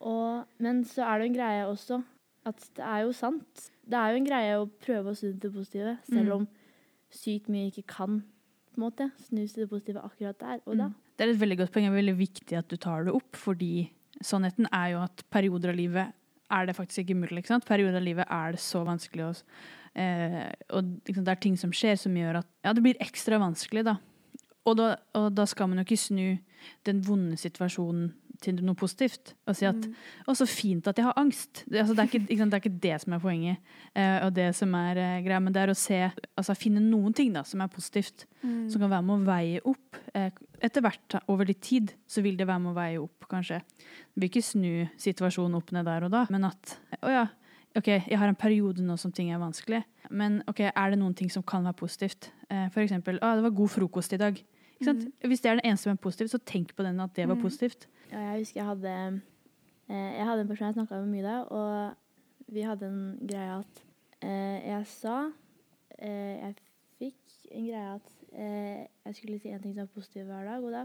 Og, 0.00 0.44
men 0.62 0.84
så 0.84 1.02
er 1.02 1.18
det 1.18 1.26
en 1.26 1.34
greie 1.34 1.64
også 1.66 2.04
at 2.46 2.60
det 2.76 2.84
er 2.86 3.00
jo 3.02 3.12
sant. 3.12 3.70
Det 3.88 3.98
er 3.98 4.12
jo 4.12 4.20
en 4.20 4.28
greie 4.28 4.52
å 4.60 4.68
prøve 4.84 5.10
å 5.10 5.16
snu 5.16 5.32
til 5.32 5.40
det 5.40 5.52
positive, 5.56 5.96
selv 6.06 6.28
Mm. 6.28 6.32
om 6.36 6.48
sykt 7.10 7.48
mye 7.48 7.70
ikke 7.72 7.86
kan 7.86 8.20
på 8.22 8.78
en 8.78 8.84
måte, 8.84 9.10
snus 9.26 9.54
til 9.54 9.64
det 9.64 9.70
positive 9.70 10.02
akkurat 10.04 10.38
der 10.38 10.60
og 10.66 10.76
da. 10.76 10.84
Mm. 10.88 10.94
Det 11.16 11.24
er 11.26 11.32
et 11.32 11.40
veldig 11.40 11.58
godt 11.58 11.72
poeng. 11.72 11.86
Det 11.86 11.92
er 11.92 12.02
veldig 12.02 12.18
viktig 12.18 12.58
at 12.58 12.68
du 12.68 12.76
tar 12.76 13.04
det 13.04 13.14
opp, 13.14 13.32
fordi 13.32 13.90
sannheten 14.22 14.68
er 14.72 14.92
jo 14.92 14.98
at 15.02 15.24
perioder 15.30 15.70
av 15.70 15.76
livet 15.76 16.12
er 16.50 16.66
det 16.66 16.76
faktisk 16.76 17.02
ikke 17.08 17.16
mulig. 17.18 17.38
Ikke 17.42 17.48
sant? 17.48 17.64
Perioder 17.66 17.96
av 17.96 18.02
livet 18.02 18.26
er 18.30 18.52
det 18.52 18.60
så 18.60 18.84
vanskelig. 18.86 19.24
å- 19.34 19.42
eh, 19.96 20.52
og 20.76 20.92
liksom, 21.08 21.24
det 21.26 21.32
er 21.34 21.40
ting 21.42 21.56
som 21.60 21.72
skjer 21.74 21.96
som 22.00 22.14
gjør 22.16 22.42
at 22.42 22.48
ja, 22.64 22.72
det 22.76 22.84
blir 22.84 23.00
ekstra 23.02 23.40
vanskelig. 23.42 23.84
da. 23.88 23.96
Og 24.66 24.76
da, 24.80 24.96
og 25.14 25.32
da 25.38 25.44
skal 25.46 25.68
man 25.70 25.78
jo 25.78 25.86
ikke 25.86 26.00
snu 26.08 26.38
den 26.86 27.02
vonde 27.06 27.36
situasjonen 27.38 28.08
til 28.42 28.58
noe 28.66 28.74
positivt. 28.76 29.30
Og 29.48 29.54
si 29.56 29.64
at 29.64 29.76
Mm. 29.78 29.94
'Å, 30.26 30.34
så 30.36 30.46
fint 30.46 30.86
at 30.88 30.96
jeg 30.98 31.06
har 31.06 31.14
angst'. 31.16 31.62
Det, 31.70 31.78
altså, 31.80 31.94
det, 31.94 32.02
er 32.02 32.18
ikke, 32.18 32.36
sant, 32.36 32.50
det 32.50 32.56
er 32.58 32.64
ikke 32.68 32.80
det 32.82 33.00
som 33.00 33.12
er 33.14 33.18
poenget. 33.22 33.56
Eh, 33.94 34.26
og 34.26 34.34
det 34.34 34.54
som 34.54 34.74
er 34.74 34.96
eh, 34.98 35.22
greia, 35.24 35.40
men 35.40 35.52
det 35.54 35.62
er 35.62 35.70
å 35.72 35.76
se, 35.76 36.10
altså 36.36 36.56
finne 36.58 36.80
noen 36.82 37.14
ting 37.14 37.32
da, 37.32 37.42
som 37.44 37.60
er 37.62 37.68
positivt 37.68 38.26
Mm. 38.42 38.68
som 38.70 38.80
kan 38.80 38.90
være 38.90 39.02
med 39.06 39.14
å 39.16 39.24
veie 39.24 39.60
opp. 39.64 39.96
Eh, 40.14 40.30
Etter 40.60 40.80
hvert, 40.82 41.20
over 41.28 41.44
litt 41.46 41.60
tid, 41.60 41.92
så 42.08 42.22
vil 42.22 42.36
det 42.36 42.46
være 42.46 42.60
med 42.60 42.72
å 42.72 42.76
veie 42.76 42.98
opp, 43.00 43.26
kanskje. 43.28 43.60
Det 44.14 44.16
vil 44.16 44.28
ikke 44.30 44.42
snu 44.42 44.88
situasjonen 44.98 45.54
opp 45.56 45.70
ned 45.72 45.84
der 45.84 46.04
og 46.04 46.10
da, 46.10 46.26
men 46.30 46.44
at 46.44 46.78
å 47.02 47.08
ja, 47.10 47.26
ok, 47.76 47.88
jeg 48.10 48.18
har 48.18 48.28
en 48.28 48.34
periode 48.38 48.82
nå 48.84 48.96
som 48.98 49.12
ting 49.12 49.30
er 49.32 49.38
vanskelig, 49.42 49.82
men 50.10 50.42
ok, 50.48 50.60
er 50.70 50.90
det 50.90 50.98
noen 50.98 51.14
ting 51.14 51.30
som 51.32 51.42
kan 51.42 51.64
være 51.64 51.74
positivt? 51.78 52.30
Eh, 52.50 52.68
For 52.70 52.80
eksempel, 52.82 53.18
å, 53.22 53.34
det 53.36 53.42
var 53.46 53.50
god 53.56 53.68
frokost 53.74 54.12
i 54.12 54.20
dag. 54.20 54.38
Ikke 54.76 54.84
sant? 54.90 55.06
Hvis 55.24 55.40
det 55.40 55.50
er 55.50 55.54
det 55.60 55.64
eneste 55.70 55.88
som 55.88 55.92
er 55.96 56.02
positivt, 56.02 56.30
så 56.34 56.38
tenk 56.44 56.74
på 56.76 56.82
den 56.84 57.00
at 57.00 57.14
det 57.16 57.28
var 57.28 57.36
Mm. 57.36 57.42
positivt. 57.42 57.86
Ja, 58.12 58.18
jeg 58.32 58.38
husker 58.44 58.60
jeg 58.60 58.66
hadde 58.66 59.22
eh, 59.88 60.12
Jeg 60.18 60.24
hadde 60.26 60.40
en 60.42 60.48
person 60.48 60.66
jeg 60.66 60.74
snakka 60.74 61.00
med 61.00 61.08
mye 61.14 61.22
da, 61.22 61.36
og 61.50 61.94
vi 62.52 62.62
hadde 62.62 62.86
en 62.86 63.18
greie 63.26 63.58
at 63.58 63.82
eh, 64.22 64.68
jeg 64.68 64.86
sa 64.86 65.30
Jeg 65.98 66.54
fikk 66.98 67.16
en 67.52 67.66
greie 67.66 67.94
at 67.94 68.12
jeg 69.06 69.14
skulle 69.16 69.38
si 69.40 69.48
en 69.48 69.62
ting 69.62 69.72
som 69.74 69.86
var 69.86 69.94
positiv 69.94 70.24
hver 70.28 70.44
dag, 70.44 70.62
og 70.64 70.72
da 70.72 70.84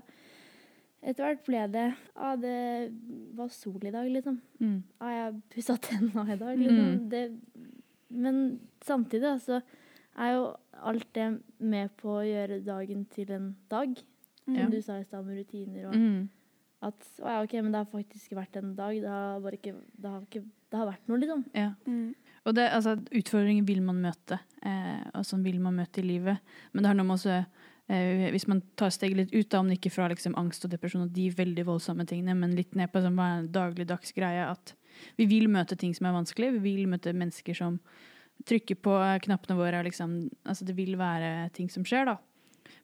etter 1.04 1.24
hvert 1.26 1.46
ble 1.48 1.62
det 1.74 1.86
ah, 2.16 2.36
det 2.38 2.92
var 3.38 3.48
sol 3.54 3.80
i 3.88 3.92
dag, 3.94 4.10
liksom. 4.12 4.40
Mm. 4.62 4.84
Ah, 5.02 5.12
jeg 5.16 5.40
pussa 5.56 5.78
tenna 5.82 6.26
i 6.30 6.38
dag, 6.38 6.58
liksom. 6.60 6.92
Mm. 6.92 7.10
Det, 7.10 7.24
men 8.12 8.42
samtidig, 8.86 9.26
altså, 9.38 9.62
er 10.20 10.34
jo 10.36 10.46
alt 10.84 11.08
det 11.16 11.28
med 11.60 11.90
på 12.02 12.18
å 12.20 12.26
gjøre 12.28 12.62
dagen 12.66 13.06
til 13.14 13.32
en 13.32 13.56
dag. 13.72 13.96
Som 14.46 14.56
Ja. 14.58 14.70
du 14.70 14.82
sa 14.82 14.98
i 15.00 15.04
stad, 15.06 15.26
med 15.26 15.38
rutiner 15.38 15.88
og 15.88 15.94
Mm. 15.96 16.30
at 16.82 17.00
å 17.22 17.28
ja, 17.30 17.42
ok, 17.44 17.54
men 17.62 17.72
det 17.72 17.78
har 17.78 17.86
faktisk 17.86 18.32
vært 18.34 18.56
en 18.58 18.76
dag. 18.76 19.00
Det 19.02 19.08
har, 19.08 19.40
bare 19.40 19.58
ikke, 19.58 19.76
det 20.02 20.10
har, 20.10 20.22
ikke, 20.22 20.44
det 20.72 20.78
har 20.80 20.88
vært 20.90 21.08
noe, 21.08 21.18
liksom. 21.20 21.46
Ja. 21.54 21.74
Mm. 21.88 22.16
Og 22.46 22.56
det, 22.56 22.70
altså, 22.74 22.96
utfordringer 23.14 23.64
vil 23.66 23.82
man 23.82 24.02
møte, 24.02 24.40
eh, 24.64 25.04
og 25.14 25.24
sånn 25.24 25.44
vil 25.44 25.60
man 25.60 25.76
møte 25.76 26.00
i 26.02 26.08
livet. 26.08 26.40
Men 26.74 26.84
det 26.84 26.88
har 26.90 26.96
noe 26.96 27.06
med 27.06 27.26
eh, 27.28 27.46
hvis 27.92 28.48
man 28.48 28.62
tar 28.80 28.92
steget 28.94 29.18
litt 29.18 29.34
ut, 29.34 29.50
da, 29.52 29.60
om 29.60 29.72
ikke 29.74 29.92
fra 29.92 30.08
liksom, 30.12 30.36
angst 30.40 30.64
og 30.66 30.72
depresjon 30.72 31.06
og 31.08 31.12
de 31.16 31.28
veldig 31.36 31.66
voldsomme 31.68 32.06
tingene, 32.08 32.36
men 32.38 32.56
litt 32.56 32.78
ned 32.78 32.92
på 32.94 33.02
sånn, 33.04 33.20
er 33.20 33.42
en 33.42 33.52
dagligdags 33.52 34.16
greie, 34.16 34.46
at 34.48 34.76
vi 35.18 35.28
vil 35.28 35.50
møte 35.52 35.78
ting 35.80 35.94
som 35.98 36.08
er 36.08 36.16
vanskelig. 36.16 36.54
Vi 36.58 36.64
vil 36.64 36.90
møte 36.92 37.14
mennesker 37.16 37.58
som 37.58 37.80
trykker 38.48 38.80
på 38.84 38.96
knappene 39.26 39.58
våre. 39.60 39.84
Liksom, 39.88 40.18
altså, 40.44 40.68
det 40.68 40.76
vil 40.78 40.98
være 41.00 41.50
ting 41.56 41.70
som 41.74 41.86
skjer, 41.88 42.14
da. 42.14 42.18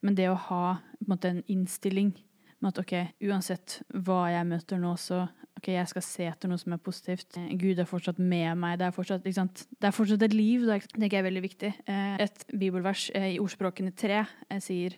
Men 0.06 0.18
det 0.18 0.30
å 0.30 0.40
ha 0.50 0.64
en, 0.78 1.08
måte, 1.10 1.32
en 1.32 1.44
innstilling 1.52 2.14
med 2.60 2.74
at 2.74 2.82
ok, 2.82 2.94
uansett 3.30 3.82
hva 4.06 4.28
jeg 4.34 4.50
møter 4.50 4.82
nå, 4.82 4.96
så 5.00 5.26
ok, 5.58 5.68
jeg 5.74 5.90
skal 5.92 6.04
se 6.06 6.26
etter 6.30 6.50
noe 6.52 6.58
som 6.62 6.74
er 6.76 6.82
positivt. 6.84 7.38
Eh, 7.38 7.52
Gud 7.60 7.80
er 7.82 7.88
fortsatt 7.90 8.20
med 8.22 8.58
meg. 8.62 8.78
Det 8.80 8.88
er 8.88 8.96
fortsatt? 8.96 9.24
Det 9.26 9.88
er 9.90 9.96
fortsatt 9.96 10.24
et 10.28 10.34
liv. 10.34 10.62
Det 10.66 10.76
er- 10.78 10.88
tenker 11.00 11.18
jeg 11.18 11.26
er 11.26 11.30
veldig 11.32 11.44
viktig. 11.50 11.74
Eh, 11.88 12.18
Et 12.20 12.46
bibelvers 12.58 13.10
eh, 13.16 13.36
i 13.36 13.40
Ordspråkene 13.40 13.94
3 13.96 14.28
eh, 14.52 14.60
sier 14.60 14.98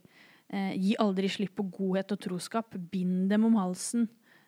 Gi 0.52 0.96
aldri 0.98 1.28
slipp 1.30 1.54
på 1.60 1.64
godhet 1.70 2.12
og 2.12 2.20
troskap. 2.20 2.72
Bind 2.90 3.30
dem 3.30 3.44
om 3.46 3.54
halsen, 3.54 4.08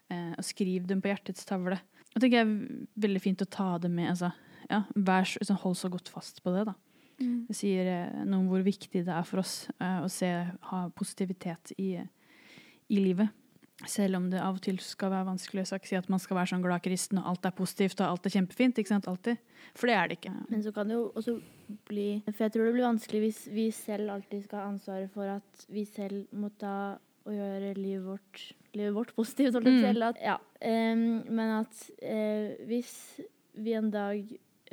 og 0.09 0.43
skriv 0.43 0.87
dem 0.87 0.99
på 0.99 1.11
hjertets 1.11 1.45
tavle. 1.45 1.77
Det 2.15 2.23
tenker 2.23 2.41
det 2.43 2.47
er 2.47 2.87
veldig 3.07 3.21
fint 3.21 3.43
å 3.43 3.47
ta 3.47 3.77
det 3.77 3.91
med. 3.91 4.09
Altså, 4.09 4.31
ja, 4.67 4.79
vær, 4.95 5.29
sånn, 5.45 5.59
hold 5.61 5.75
så 5.77 5.91
godt 5.93 6.09
fast 6.09 6.41
på 6.41 6.55
det. 6.55 6.65
da. 6.65 6.73
Mm. 7.21 7.45
Det 7.45 7.55
sier 7.55 8.25
noe 8.25 8.39
om 8.39 8.47
hvor 8.49 8.63
viktig 8.65 9.05
det 9.05 9.13
er 9.13 9.21
for 9.29 9.43
oss 9.43 9.67
å 9.79 10.09
se, 10.09 10.25
ha 10.71 10.89
positivitet 10.89 11.71
i, 11.77 11.99
i 12.89 12.97
livet. 12.97 13.29
Selv 13.89 14.19
om 14.19 14.27
det 14.29 14.41
av 14.41 14.57
og 14.59 14.63
til 14.63 14.77
skal 14.83 15.09
være 15.13 15.29
vanskelig. 15.31 15.63
å 15.65 15.79
si 15.81 15.97
at 15.97 16.09
man 16.09 16.21
skal 16.21 16.37
være 16.37 16.51
sånn 16.53 16.65
glad 16.65 16.83
kristen 16.85 17.21
og 17.21 17.29
alt 17.31 17.45
er 17.45 17.55
positivt 17.57 18.01
og 18.01 18.07
alt 18.07 18.25
er 18.25 18.35
kjempefint. 18.35 18.77
ikke 18.77 18.93
sant, 18.93 19.07
alltid. 19.07 19.37
For 19.75 19.87
det 19.87 19.95
er 19.95 20.07
det 20.07 20.17
ikke. 20.19 20.33
Men 20.49 20.63
så 20.63 20.73
kan 20.75 20.87
det 20.87 20.97
jo 20.97 21.11
også 21.15 21.37
bli 21.87 22.21
For 22.27 22.43
jeg 22.43 22.51
tror 22.51 22.67
det 22.67 22.73
blir 22.75 22.87
vanskelig 22.89 23.21
hvis 23.23 23.41
vi 23.53 23.69
selv 23.71 24.11
alltid 24.11 24.43
skal 24.43 24.59
ha 24.59 24.65
ansvaret 24.73 25.11
for 25.13 25.29
at 25.31 25.65
vi 25.71 25.85
selv 25.87 26.27
må 26.35 26.51
ta 26.59 26.97
og 27.21 27.35
gjøre 27.35 27.73
livet 27.77 28.05
vårt, 28.05 28.39
livet 28.73 28.95
vårt 28.95 29.13
positivt. 29.15 29.57
Mm. 29.61 29.81
Selv, 29.83 30.03
At, 30.09 30.21
ja, 30.21 30.37
um, 30.37 31.21
men 31.29 31.53
at 31.59 31.83
uh, 32.01 32.65
hvis 32.67 32.95
vi 33.53 33.75
en 33.77 33.91
dag 33.93 34.25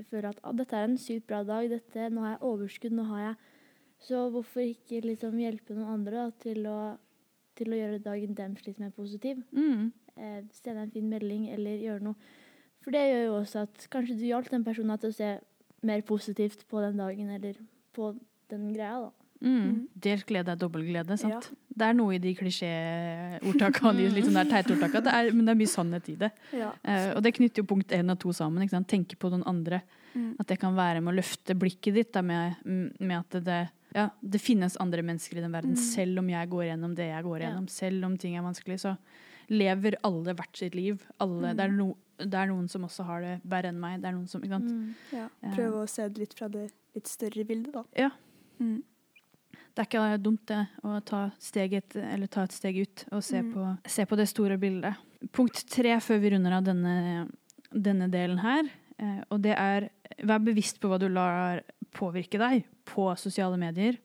føler 0.08 0.30
at 0.30 0.40
ah, 0.46 0.54
dette 0.56 0.76
er 0.76 0.86
en 0.86 0.98
sykt 1.00 1.26
bra 1.28 1.42
dag, 1.46 1.68
dette, 1.70 2.08
nå 2.12 2.24
har 2.24 2.36
jeg 2.36 2.46
overskudd, 2.48 2.94
nå 2.94 3.06
har 3.10 3.24
jeg 3.26 3.38
Så 3.98 4.28
hvorfor 4.30 4.62
ikke 4.62 5.00
liksom 5.02 5.40
hjelpe 5.42 5.74
noen 5.74 5.96
andre 5.96 6.28
da, 6.28 6.34
til 6.38 6.66
å, 6.70 6.78
til 7.58 7.74
å 7.74 7.78
gjøre 7.78 8.02
dagen 8.04 8.36
deres 8.38 8.66
litt 8.66 8.80
mer 8.82 8.92
positiv? 8.96 9.42
Mm. 9.52 9.90
eh, 10.16 10.40
sende 10.54 10.86
en 10.86 10.94
fin 10.94 11.08
melding 11.10 11.48
eller 11.54 11.82
gjøre 11.84 12.06
noe. 12.08 12.34
For 12.84 12.94
det 12.94 13.04
gjør 13.04 13.24
jo 13.26 13.36
også 13.42 13.64
at 13.66 13.86
kanskje 13.92 14.18
du 14.18 14.26
hjalp 14.28 14.50
den 14.50 14.64
personen 14.66 14.98
til 14.98 15.12
å 15.12 15.18
se 15.18 15.30
mer 15.86 16.02
positivt 16.06 16.66
på 16.70 16.82
den 16.82 16.98
dagen 16.98 17.30
eller 17.30 17.58
på 17.94 18.14
den 18.50 18.70
greia, 18.74 19.08
da. 19.08 19.28
Mm. 19.38 19.86
Delt 19.94 20.26
glede 20.26 20.50
er 20.50 20.58
dobbel 20.58 20.82
glede, 20.88 21.14
sant? 21.20 21.52
Det 21.78 21.86
er 21.86 21.94
noe 21.94 22.16
i 22.16 22.22
de 22.22 22.32
klisjéordtakene, 22.34 23.92
de 24.00 24.08
litt 24.16 24.26
sånn 24.26 24.50
teite 24.50 24.74
ordtakene, 24.74 25.28
men 25.30 25.44
det 25.46 25.52
er 25.52 25.60
mye 25.60 25.70
sannhet 25.70 26.08
i 26.10 26.16
det. 26.18 26.30
Ja. 26.58 26.72
Eh, 26.82 27.12
og 27.14 27.22
det 27.22 27.36
knytter 27.36 27.62
jo 27.62 27.68
punkt 27.70 27.94
én 27.94 28.10
og 28.10 28.18
to 28.18 28.34
sammen. 28.34 28.64
Ikke 28.64 28.74
sant? 28.74 28.90
Tenke 28.90 29.18
på 29.20 29.30
noen 29.30 29.46
andre. 29.46 29.84
Mm. 30.14 30.32
At 30.42 30.50
det 30.50 30.58
kan 30.58 30.74
være 30.74 31.04
med 31.04 31.12
å 31.12 31.18
løfte 31.20 31.54
blikket 31.58 32.00
ditt 32.00 32.10
da, 32.16 32.24
med, 32.26 32.58
med 32.66 33.14
at 33.20 33.38
det, 33.46 33.60
ja, 33.94 34.10
det 34.20 34.40
finnes 34.40 34.76
andre 34.80 35.02
mennesker 35.02 35.38
i 35.38 35.40
den 35.40 35.52
verden. 35.52 35.70
Mm. 35.76 35.76
Selv 35.76 36.18
om 36.18 36.28
jeg 36.28 36.48
går 36.50 36.64
gjennom 36.68 36.94
det 36.94 37.08
jeg 37.08 37.24
går 37.24 37.40
Ja. 37.40 37.48
gjennom, 37.50 37.68
selv 37.68 38.04
om 38.04 38.16
ting 38.18 38.36
er 38.36 38.42
vanskelig, 38.42 38.80
så 38.80 38.96
lever 39.48 39.94
alle 40.04 40.34
hvert 40.34 40.56
sitt 40.56 40.74
liv. 40.74 41.02
Alle, 41.20 41.52
Mm. 41.52 41.56
det, 41.56 41.64
er 41.64 41.72
no, 41.72 41.96
det 42.18 42.34
er 42.34 42.46
noen 42.46 42.68
som 42.68 42.82
også 42.84 43.04
har 43.06 43.20
det 43.22 43.40
verre 43.48 43.68
enn 43.68 43.80
meg. 43.80 44.00
Det 44.02 44.08
er 44.08 44.12
noen 44.12 44.28
som, 44.28 44.42
ikke 44.42 44.58
sant? 44.58 44.70
Mm. 44.70 44.94
ja. 45.12 45.28
Ja. 45.42 45.50
Prøve 45.54 45.82
å 45.84 45.88
se 45.88 46.08
det 46.08 46.18
litt 46.18 46.34
fra 46.34 46.48
det 46.48 46.70
litt 46.94 47.06
større 47.06 47.44
bildet, 47.46 47.72
da. 47.72 47.84
Ja. 47.96 48.10
Mm. 48.60 48.82
Det 49.74 49.84
er 49.86 49.86
ikke 49.86 50.22
dumt 50.22 50.44
det, 50.46 50.66
å 50.84 51.00
ta, 51.04 51.30
steget, 51.38 51.94
eller 51.96 52.26
ta 52.26 52.42
et 52.42 52.52
steg 52.52 52.76
ut 52.82 53.04
og 53.12 53.22
se, 53.22 53.40
Mm. 53.42 53.52
på, 53.54 53.78
se 53.88 54.04
på 54.04 54.16
det 54.16 54.28
store 54.28 54.58
bildet. 54.58 54.96
Punkt 55.32 55.64
tre 55.70 55.96
før 56.00 56.20
vi 56.20 56.30
runder 56.30 56.52
av 56.52 56.64
denne, 56.64 57.28
denne 57.72 58.10
delen 58.10 58.38
her, 58.40 58.64
eh, 58.98 59.22
og 59.30 59.40
det 59.42 59.56
er 59.56 59.88
vær 60.24 60.40
bevisst 60.44 60.80
på 60.80 60.88
hva 60.88 60.98
du 60.98 61.08
lar 61.08 61.62
påvirke 61.94 62.38
deg 62.38 62.64
på 62.88 63.10
sosiale 63.20 63.58
medier 63.60 63.98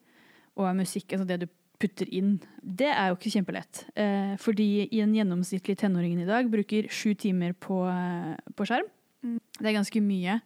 og 0.54 0.68
av 0.68 0.76
musikk, 0.78 1.12
altså 1.12 1.26
det 1.28 1.40
du 1.42 1.48
putter 1.82 2.08
inn, 2.14 2.36
det 2.62 2.90
er 2.92 3.10
jo 3.10 3.16
ikke 3.18 3.32
kjempelett. 3.34 3.84
Eh, 3.98 4.34
fordi 4.40 4.86
en 5.02 5.14
gjennomsnittlig 5.16 5.76
tenåring 5.80 6.20
i 6.22 6.28
dag 6.28 6.46
bruker 6.52 6.86
sju 6.92 7.16
timer 7.18 7.56
på, 7.58 7.82
eh, 7.90 8.36
på 8.54 8.68
skjerm. 8.68 8.86
Det 9.24 9.68
er 9.70 9.76
ganske 9.78 10.00
mye. 10.04 10.40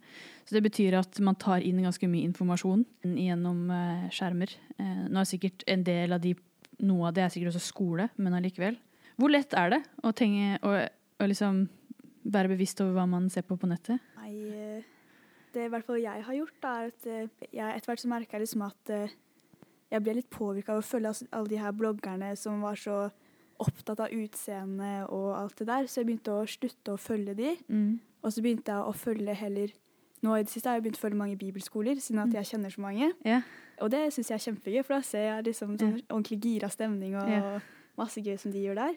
Så 0.46 0.56
det 0.56 0.64
betyr 0.64 0.96
at 1.00 1.18
man 1.20 1.36
tar 1.36 1.64
inn 1.66 1.82
ganske 1.84 2.08
mye 2.08 2.24
informasjon 2.30 2.84
gjennom 3.04 3.70
eh, 3.74 4.06
skjermer. 4.14 4.54
Eh, 4.78 5.02
nå 5.10 5.20
er 5.20 5.28
sikkert 5.28 5.64
en 5.68 5.82
del 5.86 6.16
av 6.16 6.22
de 6.24 6.36
Noe 6.78 7.08
av 7.08 7.14
det 7.16 7.24
er 7.24 7.30
sikkert 7.34 7.50
også 7.50 7.72
skole, 7.72 8.04
men 8.22 8.36
allikevel. 8.38 8.76
Hvor 9.18 9.32
lett 9.34 9.50
er 9.58 9.72
det 9.72 9.78
å, 10.06 10.12
tenke, 10.14 10.60
å, 10.62 10.76
å 11.18 11.26
liksom 11.26 11.64
være 12.22 12.52
bevisst 12.52 12.78
over 12.84 12.92
hva 12.94 13.06
man 13.10 13.26
ser 13.34 13.42
på 13.48 13.56
på 13.58 13.66
nettet? 13.66 13.98
Nei, 14.20 14.84
i 15.66 15.68
hvert 15.72 15.86
fall 15.86 15.98
jeg 16.02 16.22
har 16.24 16.34
gjort, 16.34 16.54
da, 16.62 16.74
er 16.82 16.92
at 16.92 17.06
eh, 17.06 17.48
jeg 17.52 17.76
etter 17.76 17.86
hvert 17.90 18.00
så 18.04 18.08
merka 18.12 18.38
liksom 18.38 18.62
at 18.66 18.90
eh, 18.94 19.08
jeg 19.90 20.02
ble 20.04 20.14
litt 20.18 20.30
påvirka 20.30 20.72
av 20.74 20.82
å 20.82 20.86
følge 20.86 21.08
altså 21.08 21.26
alle 21.32 21.48
de 21.48 21.58
her 21.58 21.72
bloggerne 21.72 22.36
som 22.36 22.60
var 22.62 22.76
så 22.76 23.10
opptatt 23.58 24.00
av 24.04 24.12
utseende 24.14 25.06
og 25.10 25.32
alt 25.34 25.56
det 25.58 25.66
der, 25.66 25.86
så 25.90 26.00
jeg 26.00 26.06
begynte 26.06 26.30
å 26.36 26.46
slutte 26.46 26.92
å 26.94 27.00
følge 27.00 27.34
de. 27.34 27.54
Og 28.22 28.32
så 28.32 28.42
begynte 28.44 28.70
jeg 28.70 28.86
å 28.86 28.92
følge 28.94 29.34
heller 29.34 29.72
Nå 30.18 30.32
i 30.34 30.42
det 30.42 30.50
siste 30.50 30.66
har 30.66 30.74
jeg 30.80 30.82
begynt 30.82 30.96
å 30.98 31.02
følge 31.04 31.16
mange 31.20 31.36
bibelskoler, 31.38 31.94
siden 32.02 32.18
at 32.18 32.26
Mm. 32.26 32.32
jeg 32.34 32.46
kjenner 32.50 32.70
så 32.74 32.80
mange. 32.82 33.12
Yeah. 33.24 33.42
Og 33.80 33.90
det 33.92 34.00
syns 34.12 34.30
jeg 34.30 34.34
er 34.34 34.42
kjempegøy, 34.50 34.82
for 34.84 34.94
da 34.96 35.00
ser 35.06 35.22
jeg 35.28 35.44
liksom 35.44 35.76
sånn 35.78 35.92
ordentlig 36.10 36.38
gira 36.42 36.68
stemning 36.68 37.14
og 37.14 37.28
yeah. 37.30 37.60
masse 37.96 38.18
gøy 38.18 38.34
som 38.36 38.50
de 38.50 38.58
gjør 38.64 38.74
der. 38.80 38.96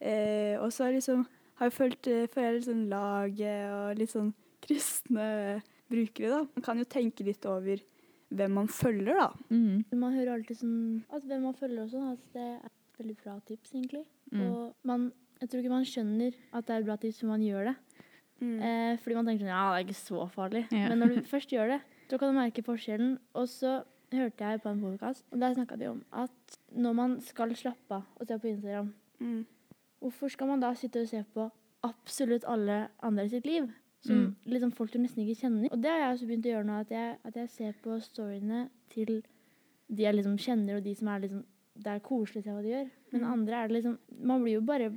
Eh, 0.00 0.56
og 0.64 0.72
så 0.72 0.88
liksom, 0.94 1.26
har 1.60 1.68
jeg 1.68 1.72
følt 1.76 2.06
eh, 2.08 2.26
føler 2.32 2.46
jeg 2.48 2.54
litt 2.56 2.68
sånn 2.70 2.88
laget 2.88 3.68
og 3.74 4.00
litt 4.00 4.10
sånn 4.14 4.32
kristne 4.64 5.62
brukere, 5.90 6.30
da. 6.32 6.40
Man 6.56 6.64
kan 6.66 6.78
jo 6.80 6.84
tenke 6.84 7.24
litt 7.26 7.44
over 7.46 7.82
hvem 8.34 8.50
man 8.58 8.68
følger, 8.68 9.14
da. 9.20 9.28
Mm. 9.50 9.84
Man 9.94 10.16
hører 10.16 10.32
alltid 10.34 10.58
sånn 10.58 11.04
at 11.14 11.22
hvem 11.28 11.44
man 11.46 11.54
følger 11.54 11.84
og 11.84 11.90
sånn, 11.92 12.12
at 12.16 12.24
det 12.34 12.42
er 12.42 12.56
et 12.66 12.98
veldig 13.00 13.16
bra 13.22 13.36
tips, 13.46 13.74
egentlig. 13.76 14.04
Mm. 14.32 14.40
Og 14.50 14.88
man, 14.88 15.12
jeg 15.40 15.48
tror 15.50 15.60
ikke 15.62 15.74
man 15.76 15.86
skjønner 15.86 16.34
at 16.52 16.66
det 16.66 16.74
er 16.74 16.80
et 16.82 16.88
bra 16.88 16.96
tips 17.02 17.20
før 17.22 17.32
man 17.34 17.44
gjør 17.46 17.70
det. 17.70 17.76
Eh, 18.36 18.96
fordi 19.00 19.14
man 19.16 19.24
tenker 19.28 19.46
sånn, 19.46 19.52
ja, 19.54 19.60
det 19.72 19.76
er 19.78 19.84
ikke 19.86 19.98
så 20.00 20.24
farlig. 20.32 20.64
Ja. 20.74 20.88
Men 20.90 21.00
når 21.00 21.14
du 21.14 21.20
først 21.34 21.52
gjør 21.54 21.70
det, 21.76 21.80
så 22.10 22.18
kan 22.20 22.32
du 22.34 22.36
merke 22.38 22.64
forskjellen. 22.66 23.14
Og 23.38 23.46
så 23.48 23.78
hørte 24.12 24.50
jeg 24.50 24.60
på 24.62 24.70
en 24.70 24.82
podcast, 24.84 25.24
og 25.32 25.40
der 25.42 25.54
snakka 25.56 25.78
de 25.80 25.88
om 25.90 26.02
at 26.14 26.58
når 26.76 26.92
man 26.98 27.14
skal 27.24 27.54
slappe 27.58 27.96
av 27.96 28.04
og 28.20 28.26
se 28.28 28.38
på 28.42 28.52
Instagram, 28.52 28.92
Mm. 29.16 29.46
hvorfor 30.04 30.28
skal 30.28 30.46
man 30.50 30.60
da 30.60 30.74
sitte 30.76 31.00
og 31.00 31.08
se 31.08 31.22
på 31.32 31.46
absolutt 31.88 32.44
alle 32.44 32.90
andre 33.00 33.24
sitt 33.32 33.46
liv? 33.48 33.70
Som 34.06 34.16
Mm. 34.16 34.34
liksom 34.46 34.72
folk 34.72 34.92
du 34.92 34.98
nesten 34.98 35.24
ikke 35.26 35.40
kjenner. 35.40 35.68
Og 35.72 35.80
det 35.82 35.90
har 35.90 35.98
jeg 35.98 36.14
også 36.14 36.26
begynt 36.28 36.46
å 36.46 36.52
gjøre 36.54 36.66
nå, 36.66 36.80
at 36.80 36.90
jeg, 36.90 37.16
at 37.24 37.34
jeg 37.34 37.48
ser 37.50 37.72
på 37.82 38.00
storyene 38.00 38.68
til 38.90 39.22
de 39.88 40.02
jeg 40.02 40.14
liksom 40.14 40.36
kjenner, 40.38 40.76
og 40.76 40.82
de 40.84 40.94
som 40.94 41.08
er 41.08 41.20
liksom 41.20 41.44
Det 41.78 41.86
er 41.92 41.98
koselig 42.00 42.40
å 42.40 42.44
se 42.44 42.50
hva 42.50 42.62
de 42.62 42.68
gjør. 42.70 42.90
Men 43.12 43.20
Mm. 43.20 43.32
andre 43.32 43.54
er 43.54 43.68
det 43.68 43.74
liksom 43.84 43.98
Man 44.22 44.42
blir 44.42 44.52
jo 44.54 44.60
bare 44.62 44.90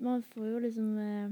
Man 0.00 0.22
får 0.22 0.46
jo 0.52 0.58
liksom 0.60 0.98
eh, 0.98 1.30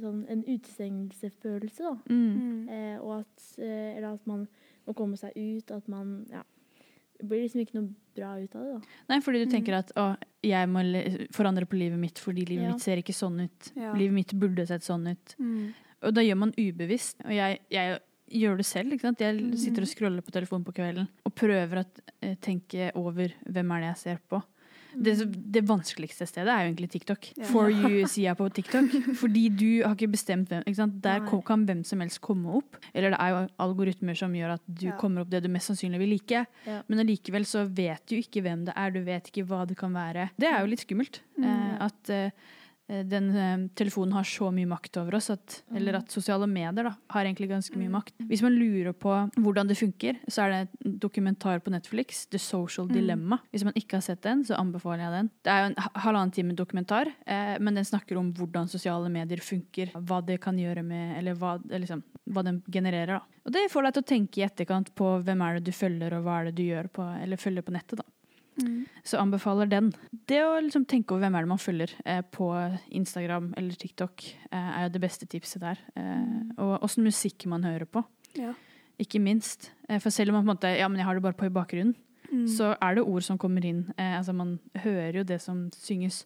sånn 0.00 0.24
en 0.30 0.42
utestengelsefølelse, 0.44 1.82
da. 1.82 1.94
Mm. 2.08 2.36
Mm. 2.40 2.68
Eh, 2.68 2.98
og 3.00 3.20
at 3.20 3.58
eh, 3.58 3.96
Eller 3.96 4.14
at 4.14 4.26
man 4.26 4.46
må 4.86 4.94
komme 4.94 5.16
seg 5.18 5.32
ut, 5.36 5.70
at 5.70 5.88
man 5.88 6.26
Ja. 6.30 6.42
Det 7.18 7.28
blir 7.28 7.40
liksom 7.48 7.60
ikke 7.64 7.74
noe 7.80 7.94
bra 8.14 8.34
ut 8.36 8.54
av 8.54 8.62
det, 8.64 8.72
da. 8.74 8.80
Nei, 9.08 9.20
fordi 9.20 9.38
du 9.44 9.46
Mm. 9.46 9.52
tenker 9.64 9.72
at 9.78 9.92
å, 9.96 10.16
jeg 10.44 10.68
må 10.68 10.82
forandre 11.32 11.64
på 11.66 11.78
livet 11.78 11.98
mitt 11.98 12.18
fordi 12.18 12.44
livet 12.46 12.62
Ja. 12.64 12.72
mitt 12.72 12.80
ser 12.82 12.96
ikke 12.98 13.14
sånn 13.14 13.40
ut. 13.42 13.72
Ja. 13.74 13.94
Livet 13.94 14.12
mitt 14.12 14.34
burde 14.38 14.66
sett 14.66 14.82
sånn 14.82 15.08
ut. 15.10 15.34
Mm. 15.40 15.72
Og 16.04 16.12
da 16.14 16.20
gjør 16.22 16.36
man 16.36 16.52
ubevisst. 16.58 17.16
Og 17.24 17.32
jeg, 17.32 17.60
jeg 17.72 17.98
gjør 18.42 18.56
det 18.58 18.66
selv. 18.66 18.92
ikke 18.92 19.06
sant? 19.06 19.20
Jeg 19.20 19.34
Mhm. 19.40 19.56
sitter 19.56 19.82
og 19.82 19.88
scroller 19.88 20.20
på 20.22 20.30
telefonen 20.34 20.64
på 20.66 20.74
kvelden 20.74 21.08
og 21.24 21.34
prøver 21.34 21.78
å 21.82 21.86
eh, 22.22 22.34
tenke 22.42 22.90
over 22.94 23.28
hvem 23.48 23.70
er 23.72 23.80
det 23.80 23.88
jeg 23.94 24.02
ser 24.02 24.18
på. 24.28 24.42
Det, 24.98 25.12
det 25.52 25.60
vanskeligste 25.68 26.24
stedet 26.26 26.48
er 26.48 26.62
jo 26.64 26.70
egentlig 26.72 26.88
TikTok. 26.90 27.26
For 27.50 27.68
you 27.68 28.06
sier 28.08 28.30
jeg 28.30 28.36
på 28.38 28.46
TikTok. 28.48 28.94
Fordi 29.20 29.42
du 29.52 29.82
har 29.84 29.92
ikke 29.94 30.08
bestemt 30.10 30.48
hvem. 30.48 30.62
Ikke 30.64 30.76
sant? 30.78 31.02
Der 31.04 31.20
kan 31.20 31.66
hvem 31.68 31.82
som 31.84 32.00
helst 32.00 32.20
komme 32.24 32.48
opp. 32.56 32.78
Eller 32.94 33.10
det 33.12 33.18
er 33.20 33.28
jo 33.34 33.42
algoritmer 33.60 34.16
som 34.16 34.32
gjør 34.32 34.54
at 34.54 34.62
du 34.66 34.86
kommer 34.96 35.20
opp 35.20 35.28
det 35.30 35.42
du 35.44 35.48
mest 35.52 35.68
sannsynlig 35.68 36.00
vil 36.00 36.14
like. 36.16 36.46
Men 36.88 36.98
allikevel 37.04 37.44
så 37.44 37.66
vet 37.68 38.06
du 38.08 38.16
ikke 38.16 38.40
hvem 38.42 38.64
det 38.64 38.72
er, 38.74 38.90
du 38.90 39.02
vet 39.04 39.28
ikke 39.28 39.44
hva 39.46 39.66
det 39.68 39.76
kan 39.76 39.92
være. 39.92 40.30
Det 40.40 40.48
er 40.48 40.60
jo 40.64 40.66
litt 40.72 40.80
skummelt. 40.86 41.20
Mm. 41.36 41.44
Eh, 41.44 41.76
at 41.90 42.10
eh, 42.10 42.30
den 42.88 43.30
eh, 43.36 43.68
telefonen 43.74 44.12
har 44.14 44.22
så 44.24 44.52
mye 44.54 44.66
makt 44.70 44.96
over 45.00 45.16
oss, 45.16 45.30
at, 45.30 45.62
eller 45.74 45.92
Mm. 45.92 45.98
at 45.98 46.08
sosiale 46.14 46.46
medier 46.46 46.84
da, 46.84 46.92
har 47.10 47.24
egentlig 47.24 47.48
ganske 47.50 47.74
mye 47.76 47.88
Mm. 47.88 47.92
makt. 47.98 48.12
Hvis 48.28 48.42
man 48.42 48.52
lurer 48.54 48.92
på 48.92 49.10
hvordan 49.36 49.66
det 49.66 49.76
funker, 49.76 50.16
så 50.28 50.42
er 50.44 50.50
det 50.50 50.68
en 50.84 50.98
dokumentar 50.98 51.58
på 51.60 51.70
Netflix, 51.70 52.26
The 52.30 52.38
Social 52.38 52.86
Mm. 52.86 52.92
Dilemma. 52.94 53.38
Hvis 53.52 53.64
man 53.64 53.72
ikke 53.74 53.96
har 53.96 54.02
sett 54.02 54.22
den, 54.22 54.44
så 54.44 54.54
anbefaler 54.56 55.02
jeg 55.02 55.12
den. 55.12 55.30
Det 55.42 55.50
er 55.50 55.60
jo 55.62 55.74
en 55.74 55.74
halvannen 56.02 56.32
time 56.32 56.54
dokumentar, 56.54 57.06
eh, 57.26 57.58
men 57.58 57.74
den 57.74 57.84
snakker 57.84 58.16
om 58.18 58.32
hvordan 58.32 58.68
sosiale 58.68 59.08
medier 59.10 59.38
funker, 59.42 59.90
hva 59.92 60.24
det 60.24 60.40
kan 60.40 60.56
gjøre 60.56 60.84
med, 60.84 61.18
eller 61.18 61.34
hva, 61.34 61.60
eh, 61.70 61.78
liksom, 61.80 62.02
hva 62.30 62.44
den 62.44 62.62
genererer. 62.70 63.06
Da. 63.18 63.20
Og 63.46 63.52
det 63.52 63.70
får 63.70 63.82
deg 63.82 63.94
til 63.94 64.02
å 64.02 64.06
tenke 64.06 64.38
i 64.38 64.46
etterkant 64.46 64.94
på 64.94 65.22
hvem 65.24 65.42
er 65.42 65.54
det 65.58 65.64
du 65.64 65.72
følger, 65.72 66.12
og 66.14 66.24
hva 66.24 66.40
er 66.40 66.44
det 66.46 66.54
du 66.54 66.62
gjør 66.62 66.88
på, 66.92 67.22
eller 67.22 67.36
følger 67.36 67.62
på 67.62 67.72
nettet. 67.72 67.96
da. 67.98 68.04
Mm. 68.62 68.86
Så 69.04 69.18
anbefaler 69.20 69.68
den. 69.68 69.92
Det 70.26 70.38
å 70.42 70.60
liksom 70.64 70.86
tenke 70.88 71.12
over 71.12 71.26
hvem 71.26 71.34
er 71.36 71.42
det 71.44 71.48
man 71.48 71.58
følger 71.60 71.90
eh, 72.06 72.22
på 72.32 72.46
Instagram 72.90 73.50
eller 73.56 73.72
TikTok, 73.76 74.24
eh, 74.50 74.70
er 74.78 74.86
jo 74.86 74.94
det 74.94 75.00
beste 75.02 75.26
tipset 75.28 75.60
der. 75.60 75.78
Eh, 75.96 76.54
og 76.58 76.80
åssen 76.82 77.04
musikk 77.04 77.46
man 77.46 77.62
hører 77.64 77.84
på, 77.86 78.04
Ja. 78.34 78.54
ikke 78.98 79.20
minst. 79.20 79.70
Eh, 79.88 79.98
for 80.00 80.10
selv 80.10 80.30
om 80.30 80.34
man 80.34 80.44
på 80.44 80.50
en 80.50 80.56
måte, 80.56 80.78
ja, 80.78 80.88
men 80.88 80.98
jeg 80.98 81.04
har 81.06 81.14
det 81.14 81.22
bare 81.22 81.34
på 81.36 81.46
i 81.46 81.50
bakgrunnen, 81.52 81.94
Mm. 82.32 82.46
så 82.48 82.76
er 82.82 82.94
det 82.96 83.04
ord 83.06 83.22
som 83.22 83.38
kommer 83.38 83.64
inn. 83.64 83.92
Eh, 83.96 84.18
altså 84.18 84.34
Man 84.34 84.58
hører 84.74 85.14
jo 85.14 85.22
det 85.22 85.40
som 85.40 85.70
synges. 85.70 86.24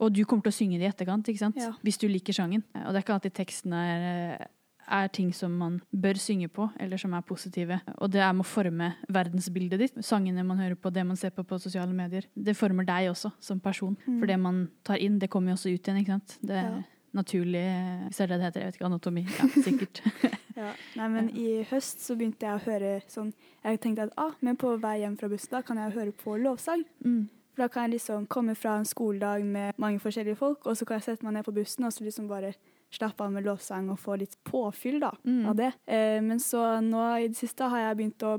Og 0.00 0.10
du 0.12 0.24
kommer 0.24 0.42
til 0.42 0.50
å 0.50 0.56
synge 0.56 0.78
det 0.80 0.86
i 0.86 0.88
etterkant, 1.04 1.28
ikke 1.28 1.38
sant? 1.38 1.56
Ja. 1.56 1.72
hvis 1.84 1.98
du 1.98 2.08
liker 2.08 2.32
sangen. 2.32 2.62
Eh, 2.74 2.80
Og 2.86 2.94
det 2.94 2.96
er 2.96 3.02
ikke 3.04 3.20
alltid 3.20 3.34
teksten 3.34 3.72
er, 3.74 4.46
er 4.92 5.08
ting 5.08 5.32
som 5.34 5.52
man 5.58 5.80
bør 5.92 6.18
synge 6.20 6.48
på, 6.52 6.68
eller 6.80 7.00
som 7.00 7.14
er 7.16 7.24
positive. 7.26 7.80
Og 7.98 8.10
det 8.12 8.20
er 8.20 8.32
med 8.36 8.44
å 8.44 8.48
forme 8.48 8.90
verdensbildet 9.12 9.80
ditt. 9.80 10.00
Sangene 10.04 10.44
man 10.44 10.60
hører 10.60 10.76
på, 10.76 10.92
det 10.92 11.04
man 11.08 11.16
ser 11.16 11.30
på 11.32 11.44
på 11.48 11.58
sosiale 11.62 11.92
medier. 11.96 12.26
Det 12.36 12.54
former 12.58 12.84
deg 12.88 13.10
også, 13.10 13.32
som 13.40 13.60
person. 13.60 13.96
Mm. 14.06 14.18
For 14.20 14.26
det 14.30 14.38
man 14.40 14.62
tar 14.84 15.00
inn, 15.02 15.18
det 15.18 15.30
kommer 15.32 15.52
jo 15.52 15.58
også 15.58 15.72
ut 15.74 15.80
igjen, 15.88 16.02
ikke 16.02 16.16
sant? 16.18 16.38
Det 16.42 16.56
er 16.60 16.70
Ja. 16.70 16.82
naturlig 17.14 17.64
Hvis 18.08 18.16
det 18.16 18.24
er 18.24 18.26
det 18.26 18.38
det 18.38 18.46
heter, 18.46 18.60
jeg 18.60 18.66
vet 18.66 18.76
ikke, 18.80 18.90
anatomi. 18.90 19.26
Ja, 19.38 19.48
sikkert. 19.62 20.02
Ja. 20.52 20.74
Nei, 20.96 21.06
men 21.08 21.30
i 21.32 21.62
høst 21.64 22.02
så 22.04 22.12
begynte 22.14 22.44
jeg 22.44 22.58
å 22.58 22.64
høre 22.66 22.90
sånn 23.08 23.30
Jeg 23.64 23.78
tenkte 23.80 24.02
at 24.04 24.10
ah, 24.20 24.34
men 24.44 24.58
på 24.60 24.74
vei 24.82 24.98
hjem 25.00 25.14
fra 25.16 25.30
bussen 25.32 25.48
da 25.50 25.62
kan 25.64 25.78
jeg 25.80 25.94
høre 25.94 26.12
på 26.12 26.34
lovsang. 26.36 26.82
Mm. 27.00 27.22
For 27.54 27.62
da 27.64 27.68
kan 27.72 27.86
jeg 27.86 27.94
liksom 27.94 28.26
komme 28.28 28.52
fra 28.54 28.74
en 28.76 28.84
skoledag 28.84 29.46
med 29.48 29.72
mange 29.80 29.98
forskjellige 30.04 30.36
folk, 30.36 30.66
og 30.68 30.76
så 30.76 30.84
kan 30.84 31.00
jeg 31.00 31.06
sette 31.06 31.24
meg 31.24 31.38
ned 31.38 31.46
på 31.48 31.54
bussen 31.56 31.84
og 31.88 31.92
så 31.96 32.04
liksom 32.04 32.28
bare 32.28 32.52
slappe 32.92 33.24
av 33.24 33.32
med 33.32 33.46
lovsang 33.46 33.88
og 33.92 33.98
få 34.02 34.18
litt 34.20 34.36
påfyll 34.44 35.00
da, 35.00 35.12
Mm. 35.24 35.46
av 35.48 35.56
det. 35.56 35.72
Eh, 35.86 36.20
men 36.20 36.38
så 36.38 36.80
nå 36.84 37.06
i 37.22 37.28
det 37.28 37.36
siste 37.38 37.68
har 37.72 37.78
jeg 37.88 37.96
begynt 38.02 38.22
å 38.28 38.34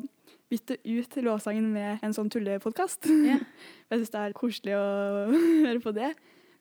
bytte 0.51 0.77
ut 0.85 1.15
lovsangen 1.25 1.71
med 1.73 1.99
en 2.05 2.13
sånn 2.13 2.29
tullepodkast. 2.29 3.07
Yeah. 3.09 3.39
jeg 3.89 3.99
syns 4.03 4.13
det 4.13 4.21
er 4.21 4.33
koselig 4.37 4.75
å 4.77 4.85
høre 5.65 5.79
på 5.81 5.93
det. 5.97 6.13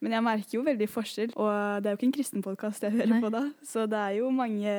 Men 0.02 0.16
jeg 0.16 0.24
merker 0.26 0.57
jo 0.57 0.62
veldig 0.66 0.88
forskjell, 0.90 1.33
og 1.38 1.83
det 1.83 1.87
er 1.90 1.94
jo 1.94 1.98
ikke 2.00 2.09
en 2.09 2.16
kristen 2.16 2.42
podkast 2.42 2.83
jeg 2.83 2.90
hører 2.96 3.12
Nei. 3.12 3.20
på 3.22 3.31
da. 3.31 3.42
Så 3.62 3.85
det 3.87 3.98
er 4.00 4.16
jo 4.18 4.31
mange 4.35 4.72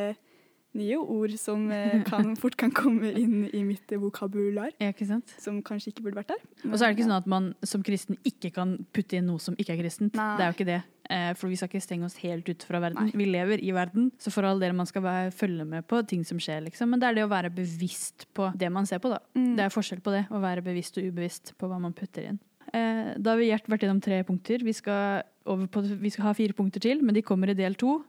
nye 0.77 0.97
ord 0.99 1.33
som 1.39 1.65
eh, 1.71 1.99
kan, 2.07 2.33
fort 2.41 2.55
kan 2.59 2.71
komme 2.73 3.11
inn 3.19 3.43
i 3.53 3.63
mitt 3.67 3.91
vokabular, 3.99 4.71
Ja, 4.81 4.91
som 5.37 5.61
kanskje 5.65 5.91
ikke 5.93 6.05
burde 6.07 6.21
vært 6.21 6.33
der. 6.33 6.41
Og 6.69 6.77
så 6.77 6.85
er 6.85 6.91
det 6.91 6.97
ikke 6.97 7.07
sånn 7.09 7.17
at 7.19 7.29
man 7.29 7.51
som 7.65 7.83
kristen 7.85 8.17
ikke 8.27 8.53
kan 8.55 8.77
putte 8.95 9.17
inn 9.19 9.27
noe 9.29 9.41
som 9.43 9.55
ikke 9.59 9.75
er 9.75 9.81
kristent. 9.83 10.15
Nei. 10.17 10.29
Det 10.39 10.45
er 10.45 10.51
jo 10.51 10.57
ikke 10.57 10.69
det. 10.71 10.79
Eh, 11.09 11.33
For 11.35 11.51
vi 11.51 11.57
skal 11.59 11.69
ikke 11.69 11.83
stenge 11.83 12.07
oss 12.07 12.15
helt 12.23 12.47
ute 12.47 12.65
fra 12.67 12.79
verden. 12.83 13.09
Nei. 13.09 13.17
Vi 13.23 13.27
lever 13.29 13.61
i 13.63 13.73
verden, 13.75 14.11
så 14.21 14.31
for 14.33 14.47
all 14.47 14.61
del 14.63 14.73
man 14.77 14.87
skal 14.89 15.03
være, 15.05 15.33
følge 15.35 15.65
med 15.67 15.85
på 15.89 15.99
ting 16.07 16.23
som 16.27 16.39
skjer, 16.41 16.63
liksom. 16.69 16.89
Men 16.93 17.01
det 17.03 17.09
er 17.09 17.19
det 17.19 17.27
å 17.27 17.33
være 17.33 17.51
bevisst 17.53 18.27
på 18.33 18.49
det 18.57 18.71
man 18.73 18.87
ser 18.89 19.03
på, 19.03 19.11
da. 19.13 19.19
Mm. 19.35 19.53
Det 19.59 19.67
er 19.67 19.73
forskjell 19.75 20.01
på 20.05 20.15
det, 20.15 20.25
å 20.31 20.41
være 20.43 20.63
bevisst 20.65 20.97
og 20.97 21.05
ubevisst 21.11 21.53
på 21.59 21.69
hva 21.69 21.79
man 21.83 21.93
putter 21.97 22.31
inn. 22.31 22.39
Eh, 22.73 23.13
Da 23.19 23.33
har 23.35 23.37
vi 23.41 23.49
Gjert 23.51 23.67
vært 23.69 23.83
gjennom 23.85 24.01
tre 24.01 24.23
punkter. 24.25 24.63
Vi 24.63 24.73
skal, 24.73 25.23
på, 25.45 25.83
vi 26.01 26.09
skal 26.13 26.29
ha 26.29 26.33
fire 26.37 26.55
punkter 26.57 26.81
til, 26.81 27.03
men 27.03 27.13
de 27.17 27.21
kommer 27.25 27.51
i 27.51 27.57
del 27.57 27.75
to. 27.75 27.99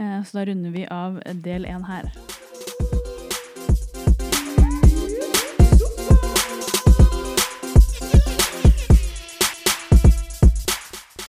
Eh, 0.00 0.24
Så 0.24 0.38
da 0.38 0.44
runder 0.44 0.70
vi 0.70 0.86
av 0.90 1.20
del 1.44 1.66
én 1.66 1.84
her. 1.84 2.10